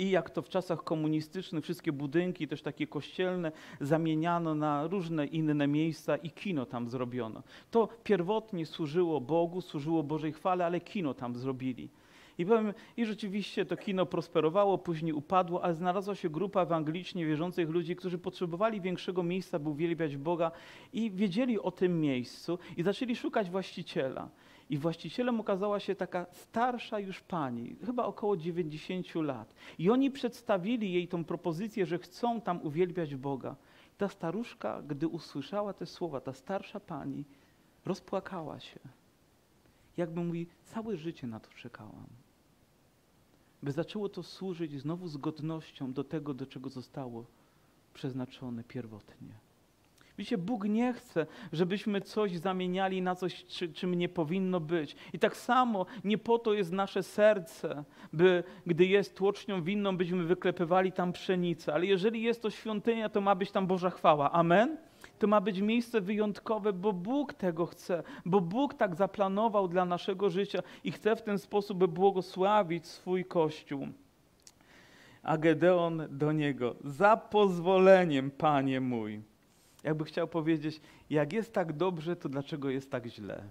[0.00, 5.66] i jak to w czasach komunistycznych wszystkie budynki, też takie kościelne, zamieniano na różne inne
[5.66, 7.42] miejsca i kino tam zrobiono.
[7.70, 11.88] To pierwotnie służyło Bogu, służyło Bożej chwale, ale kino tam zrobili.
[12.38, 17.68] I, powiem, I rzeczywiście to kino prosperowało, później upadło, ale znalazła się grupa ewangelicznie wierzących
[17.68, 20.50] ludzi, którzy potrzebowali większego miejsca, by uwielbiać Boga
[20.92, 24.28] i wiedzieli o tym miejscu i zaczęli szukać właściciela.
[24.70, 29.54] I właścicielem okazała się taka starsza już pani, chyba około 90 lat.
[29.78, 33.56] I oni przedstawili jej tą propozycję, że chcą tam uwielbiać Boga.
[33.98, 37.24] Ta staruszka, gdy usłyszała te słowa, ta starsza pani,
[37.84, 38.80] rozpłakała się.
[39.96, 42.06] Jakby mówi, całe życie na to czekałam.
[43.62, 47.24] By zaczęło to służyć znowu z godnością do tego, do czego zostało
[47.94, 49.49] przeznaczone pierwotnie.
[50.20, 54.96] Widzicie, Bóg nie chce, żebyśmy coś zamieniali na coś, czy, czym nie powinno być.
[55.12, 60.24] I tak samo nie po to jest nasze serce, by gdy jest tłocznią winną, byśmy
[60.24, 61.74] wyklepywali tam pszenicę.
[61.74, 64.32] Ale jeżeli jest to świątynia, to ma być tam Boża chwała.
[64.32, 64.76] Amen?
[65.18, 70.30] To ma być miejsce wyjątkowe, bo Bóg tego chce, bo Bóg tak zaplanował dla naszego
[70.30, 73.88] życia i chce w ten sposób błogosławić swój Kościół.
[75.22, 79.30] A Gedeon do niego, za pozwoleniem, panie mój
[79.84, 83.44] jakby chciał powiedzieć, jak jest tak dobrze, to dlaczego jest tak źle?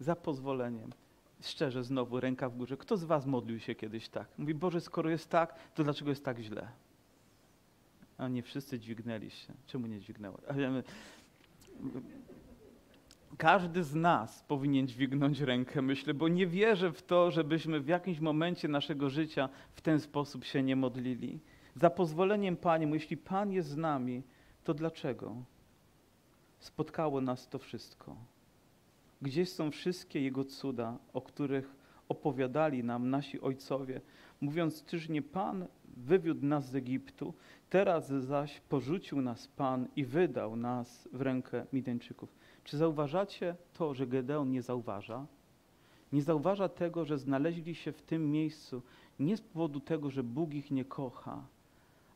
[0.00, 0.90] Za pozwoleniem.
[1.42, 2.76] Szczerze, znowu ręka w górze.
[2.76, 4.28] Kto z Was modlił się kiedyś tak?
[4.38, 6.68] Mówi, Boże, skoro jest tak, to dlaczego jest tak źle?
[8.18, 9.52] A nie wszyscy dźwignęli się.
[9.66, 10.38] Czemu nie dźwignęło?
[13.38, 18.20] Każdy z nas powinien dźwignąć rękę, myślę, bo nie wierzę w to, żebyśmy w jakimś
[18.20, 21.40] momencie naszego życia w ten sposób się nie modlili.
[21.74, 24.22] Za pozwoleniem Panie, jeśli Pan jest z nami,
[24.64, 25.36] to dlaczego
[26.58, 28.16] spotkało nas to wszystko?
[29.22, 31.76] Gdzieś są wszystkie Jego cuda, o których
[32.08, 34.00] opowiadali nam nasi ojcowie,
[34.40, 37.34] mówiąc, czyż nie Pan wywiódł nas z Egiptu,
[37.70, 42.34] teraz zaś porzucił nas Pan i wydał nas w rękę Midianczyków.
[42.64, 45.26] Czy zauważacie to, że Gedeon nie zauważa?
[46.12, 48.82] Nie zauważa tego, że znaleźli się w tym miejscu
[49.18, 51.46] nie z powodu tego, że Bóg ich nie kocha,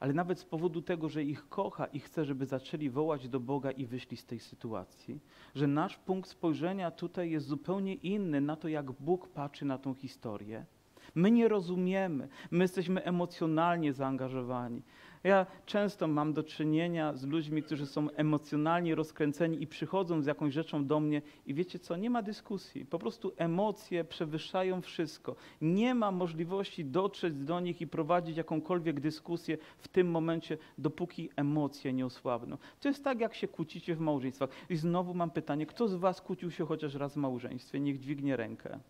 [0.01, 3.71] ale nawet z powodu tego, że ich kocha i chce, żeby zaczęli wołać do Boga
[3.71, 5.21] i wyszli z tej sytuacji,
[5.55, 9.95] że nasz punkt spojrzenia tutaj jest zupełnie inny na to, jak Bóg patrzy na tą
[9.95, 10.67] historię.
[11.15, 14.83] My nie rozumiemy, my jesteśmy emocjonalnie zaangażowani.
[15.25, 20.55] Ja często mam do czynienia z ludźmi, którzy są emocjonalnie rozkręceni i przychodzą z jakąś
[20.55, 22.87] rzeczą do mnie i wiecie co, nie ma dyskusji.
[22.87, 25.37] Po prostu emocje przewyższają wszystko.
[25.61, 31.93] Nie ma możliwości dotrzeć do nich i prowadzić jakąkolwiek dyskusję w tym momencie, dopóki emocje
[31.93, 32.57] nie osłabną.
[32.81, 34.51] To jest tak, jak się kłócicie w małżeństwach.
[34.71, 37.81] I znowu mam pytanie, kto z was kłócił się chociaż raz w małżeństwie?
[37.81, 38.81] Niech dźwignie rękę.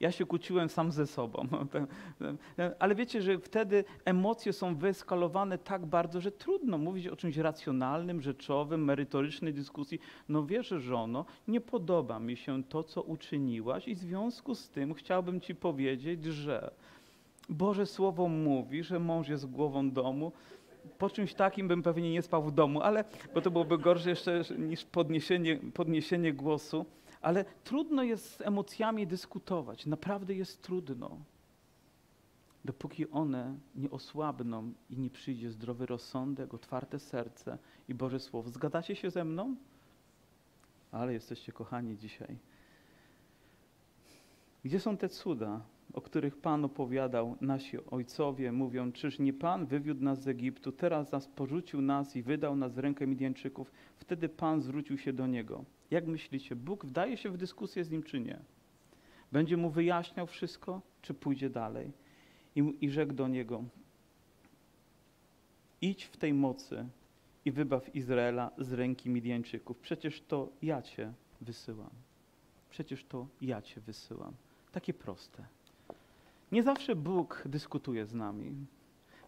[0.00, 1.46] Ja się kłóciłem sam ze sobą.
[2.78, 8.20] Ale wiecie, że wtedy emocje są wyeskalowane tak bardzo, że trudno mówić o czymś racjonalnym,
[8.20, 10.00] rzeczowym, merytorycznej dyskusji.
[10.28, 14.94] No wiesz, żono, nie podoba mi się to, co uczyniłaś i w związku z tym
[14.94, 16.70] chciałbym ci powiedzieć, że
[17.48, 20.32] Boże Słowo mówi, że mąż jest głową domu,
[20.98, 24.42] po czymś takim bym pewnie nie spał w domu, ale bo to byłoby gorsze jeszcze
[24.58, 26.86] niż podniesienie, podniesienie głosu
[27.20, 29.86] ale trudno jest z emocjami dyskutować.
[29.86, 31.18] Naprawdę jest trudno.
[32.64, 37.58] Dopóki one nie osłabną i nie przyjdzie zdrowy rozsądek, otwarte serce
[37.88, 38.50] i Boże Słowo.
[38.50, 39.56] Zgadacie się ze mną?
[40.92, 42.36] Ale jesteście kochani dzisiaj.
[44.64, 45.60] Gdzie są te cuda,
[45.92, 51.12] o których Pan opowiadał nasi ojcowie, mówią, czyż nie Pan wywiódł nas z Egiptu, teraz
[51.12, 53.72] nas porzucił nas i wydał nas w rękę Midianczyków.
[53.96, 55.64] Wtedy Pan zwrócił się do Niego.
[55.90, 58.38] Jak myślicie, Bóg wdaje się w dyskusję z nim, czy nie?
[59.32, 61.92] Będzie mu wyjaśniał wszystko, czy pójdzie dalej?
[62.56, 63.64] I, i rzekł do niego:
[65.80, 66.88] Idź w tej mocy
[67.44, 69.78] i wybaw Izraela z ręki Midianczyków.
[69.78, 71.90] Przecież to ja cię wysyłam.
[72.70, 74.34] Przecież to ja cię wysyłam.
[74.72, 75.44] Takie proste.
[76.52, 78.66] Nie zawsze Bóg dyskutuje z nami,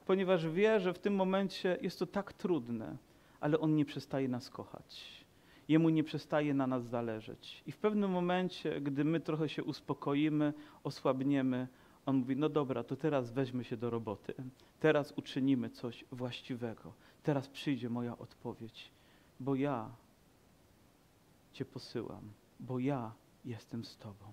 [0.07, 2.97] ponieważ wie, że w tym momencie jest to tak trudne,
[3.41, 5.22] ale On nie przestaje nas kochać.
[5.69, 7.63] Jemu nie przestaje na nas zależeć.
[7.67, 10.55] I w pewnym momencie, gdy my trochę się uspokoimy,
[10.85, 11.69] osłabniemy,
[12.07, 14.35] on mówi: No dobra, to teraz weźmy się do roboty.
[14.81, 16.93] Teraz uczynimy coś właściwego.
[17.23, 18.93] Teraz przyjdzie moja odpowiedź,
[19.41, 19.91] bo ja
[21.53, 23.13] Cię posyłam, bo ja
[23.45, 24.33] jestem z Tobą,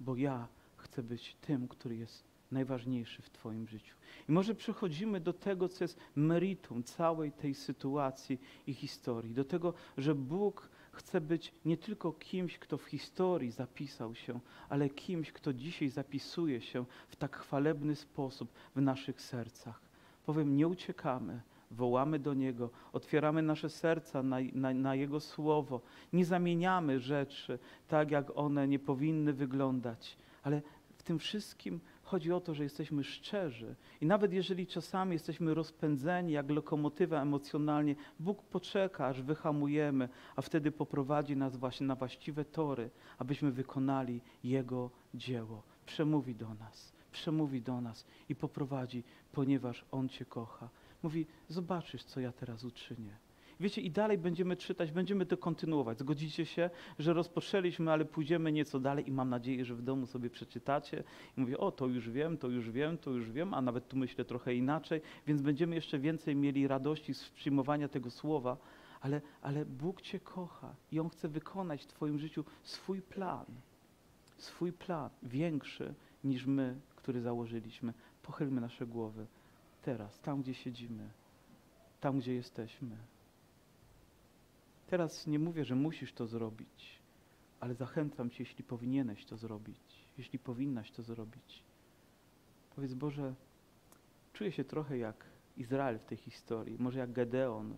[0.00, 3.96] bo ja chcę być tym, który jest najważniejszy w Twoim życiu.
[4.28, 9.74] I może przechodzimy do tego, co jest meritum całej tej sytuacji i historii, do tego,
[9.98, 15.52] że Bóg chce być nie tylko kimś, kto w historii zapisał się, ale kimś, kto
[15.52, 19.80] dzisiaj zapisuje się w tak chwalebny sposób w naszych sercach.
[20.26, 21.40] Powiem, nie uciekamy,
[21.70, 25.80] wołamy do Niego, otwieramy nasze serca na, na, na, Jego Słowo,
[26.12, 30.62] nie zamieniamy rzeczy tak, jak one nie powinny wyglądać, ale
[30.96, 31.80] w tym wszystkim
[32.12, 33.74] chodzi o to, że jesteśmy szczerzy.
[34.00, 40.72] I nawet jeżeli czasami jesteśmy rozpędzeni jak lokomotywa emocjonalnie, Bóg poczeka, aż wyhamujemy, a wtedy
[40.72, 45.62] poprowadzi nas właśnie na właściwe tory, abyśmy wykonali Jego dzieło.
[45.86, 50.68] Przemówi do nas, przemówi do nas i poprowadzi, ponieważ On Cię kocha.
[51.02, 53.16] Mówi, zobaczysz, co ja teraz uczynię.
[53.60, 55.98] Wiecie, i dalej będziemy czytać, będziemy to kontynuować.
[55.98, 60.30] Zgodzicie się, że rozpoczęliśmy, ale pójdziemy nieco dalej i mam nadzieję, że w domu sobie
[60.30, 61.04] przeczytacie.
[61.38, 63.96] I mówię, o, to już wiem, to już wiem, to już wiem, a nawet tu
[63.96, 68.56] myślę trochę inaczej, więc będziemy jeszcze więcej mieli radości z przyjmowania tego słowa,
[69.00, 73.46] ale, ale Bóg Cię kocha i On chce wykonać w Twoim życiu swój plan.
[74.36, 75.94] Swój plan, większy
[76.24, 77.92] niż my, który założyliśmy.
[78.22, 79.26] Pochylmy nasze głowy
[79.82, 81.08] teraz, tam gdzie siedzimy,
[82.00, 82.96] tam gdzie jesteśmy.
[84.92, 87.00] Teraz nie mówię, że musisz to zrobić,
[87.60, 91.62] ale zachęcam Cię, jeśli powinieneś to zrobić, jeśli powinnaś to zrobić.
[92.74, 93.34] Powiedz Boże,
[94.32, 95.24] czuję się trochę jak
[95.56, 97.74] Izrael w tej historii, może jak Gedeon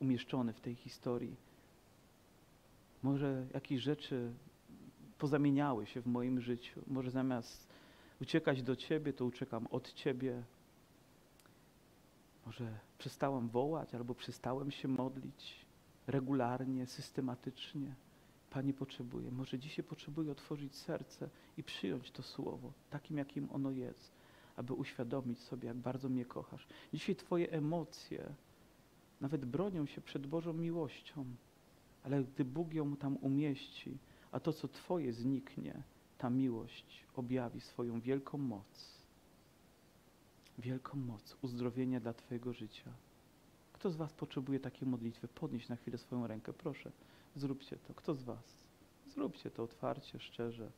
[0.00, 1.36] umieszczony w tej historii.
[3.02, 4.32] Może jakieś rzeczy
[5.18, 6.80] pozamieniały się w moim życiu.
[6.86, 7.68] Może zamiast
[8.20, 10.42] uciekać do Ciebie, to uciekam od Ciebie.
[12.46, 15.63] Może przestałam wołać albo przestałem się modlić
[16.06, 17.94] regularnie, systematycznie.
[18.50, 19.30] Pani potrzebuje.
[19.30, 24.12] Może dzisiaj potrzebuje otworzyć serce i przyjąć to słowo, takim jakim ono jest,
[24.56, 26.66] aby uświadomić sobie, jak bardzo mnie kochasz.
[26.92, 28.34] Dzisiaj Twoje emocje
[29.20, 31.24] nawet bronią się przed Bożą miłością,
[32.04, 33.98] ale gdy Bóg ją tam umieści,
[34.32, 35.82] a to, co Twoje zniknie,
[36.18, 38.94] ta miłość objawi swoją wielką moc.
[40.58, 42.92] Wielką moc uzdrowienia dla Twojego życia.
[43.84, 45.28] Kto z Was potrzebuje takiej modlitwy?
[45.28, 46.52] Podnieść na chwilę swoją rękę.
[46.52, 46.92] Proszę,
[47.36, 47.94] zróbcie to.
[47.94, 48.64] Kto z Was?
[49.06, 50.70] Zróbcie to otwarcie, szczerze.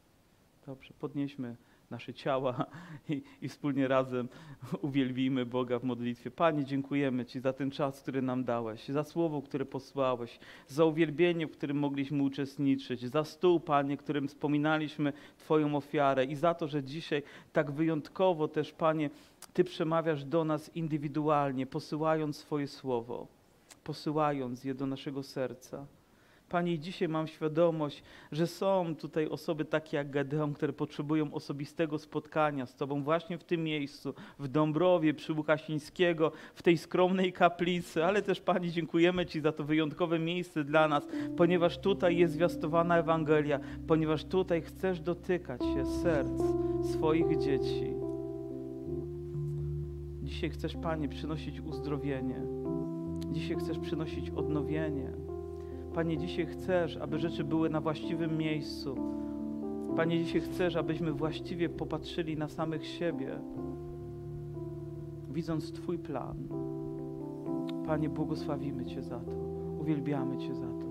[0.67, 1.57] Dobrze, podnieśmy
[1.91, 2.67] nasze ciała
[3.09, 4.29] i, i, wspólnie razem
[4.83, 6.31] uwielbimy Boga w modlitwie.
[6.31, 11.47] Panie, dziękujemy Ci za ten czas, który nam dałeś, za słowo, które posłałeś, za uwielbienie,
[11.47, 16.83] w którym mogliśmy uczestniczyć, za stół, Panie, którym wspominaliśmy Twoją ofiarę i za to, że
[16.83, 17.23] dzisiaj
[17.53, 19.11] tak wyjątkowo też, Panie,
[19.53, 23.27] Ty przemawiasz do nas indywidualnie, posyłając swoje słowo,
[23.85, 25.87] posyłając je do naszego serca.
[26.49, 32.67] Panie, dzisiaj mam świadomość, że są tutaj osoby takie jak Gedeon, które potrzebują osobistego spotkania
[32.67, 38.23] z Tobą właśnie w tym miejscu, w Dąbrowie, przy Łukasińskiego, w tej skromnej kaplicy, ale
[38.23, 43.61] też Pani dziękujemy Ci za to wyjątkowe miejsce dla nas, ponieważ tutaj jest zwiastowana Ewangelia,
[43.87, 46.43] ponieważ tutaj chcesz dotykać się serc
[46.93, 47.95] swoich dzieci.
[50.23, 52.41] Dzisiaj chcesz, Panie, przynosić uzdrowienie.
[53.33, 55.26] Dzisiaj chcesz przynosić odnowienie.
[55.97, 58.97] Panie, dzisiaj chcesz, aby rzeczy były na właściwym miejscu.
[59.97, 63.39] Panie, dzisiaj chcesz, abyśmy właściwie popatrzyli na samych siebie,
[65.33, 66.37] widząc Twój plan.
[67.87, 69.33] Panie, błogosławimy Cię za to,
[69.81, 70.87] uwielbiamy Cię za to.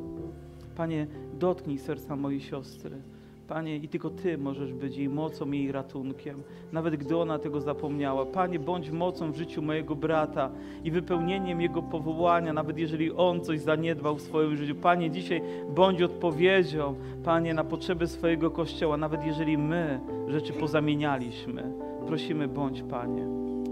[0.75, 1.07] Panie,
[1.39, 3.01] dotknij serca mojej siostry.
[3.47, 8.25] Panie, i tylko Ty możesz być jej mocą, jej ratunkiem, nawet gdy ona tego zapomniała.
[8.25, 10.51] Panie, bądź mocą w życiu mojego brata
[10.83, 14.75] i wypełnieniem jego powołania, nawet jeżeli on coś zaniedbał w swoim życiu.
[14.75, 15.41] Panie, dzisiaj
[15.75, 21.73] bądź odpowiedzią, Panie, na potrzeby swojego kościoła, nawet jeżeli my rzeczy pozamienialiśmy.
[22.07, 23.27] Prosimy, bądź, Panie,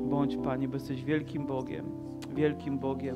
[0.09, 1.86] bądź, Panie, bo jesteś wielkim Bogiem,
[2.36, 3.15] wielkim Bogiem.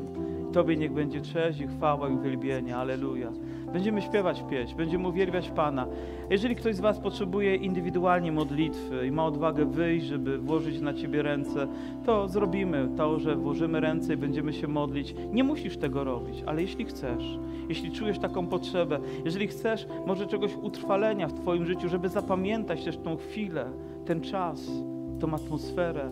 [0.53, 2.78] Tobie niech będzie cześć i chwała i uwielbienie.
[2.78, 3.32] Aleluja.
[3.74, 5.88] Będziemy śpiewać pieśń, będziemy uwielbiać Pana.
[6.30, 11.22] Jeżeli ktoś z Was potrzebuje indywidualnie modlitwy i ma odwagę wyjść, żeby włożyć na Ciebie
[11.22, 11.68] ręce,
[12.05, 15.15] to zrobimy to, że włożymy ręce i będziemy się modlić.
[15.32, 17.39] Nie musisz tego robić, ale jeśli chcesz,
[17.70, 22.97] jeśli czujesz taką potrzebę, jeżeli chcesz może czegoś utrwalenia w Twoim życiu, żeby zapamiętać też
[22.97, 23.72] tą chwilę,
[24.05, 24.72] ten czas,
[25.20, 26.11] tą atmosferę,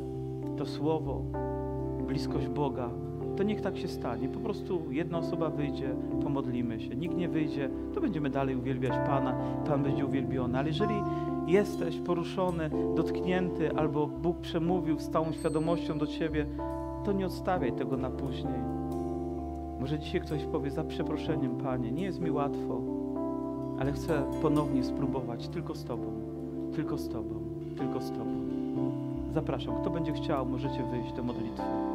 [0.57, 1.23] to słowo,
[2.07, 2.89] bliskość Boga,
[3.38, 4.29] to niech tak się stanie.
[4.29, 6.95] Po prostu jedna osoba wyjdzie, pomodlimy się.
[6.95, 9.33] Nikt nie wyjdzie, to będziemy dalej uwielbiać Pana,
[9.67, 10.59] Pan będzie uwielbiony.
[10.59, 10.95] Ale jeżeli
[11.47, 16.45] jesteś poruszony, dotknięty, albo Bóg przemówił z całą świadomością do Ciebie,
[17.05, 18.59] to nie odstawiaj tego na później.
[19.79, 22.81] Może dzisiaj ktoś powie, za przeproszeniem, Panie, nie jest mi łatwo,
[23.79, 26.11] ale chcę ponownie spróbować tylko z Tobą,
[26.75, 27.36] tylko z Tobą,
[27.77, 28.31] tylko z Tobą.
[29.33, 31.94] Zapraszam, kto będzie chciał, możecie wyjść do modlitwy.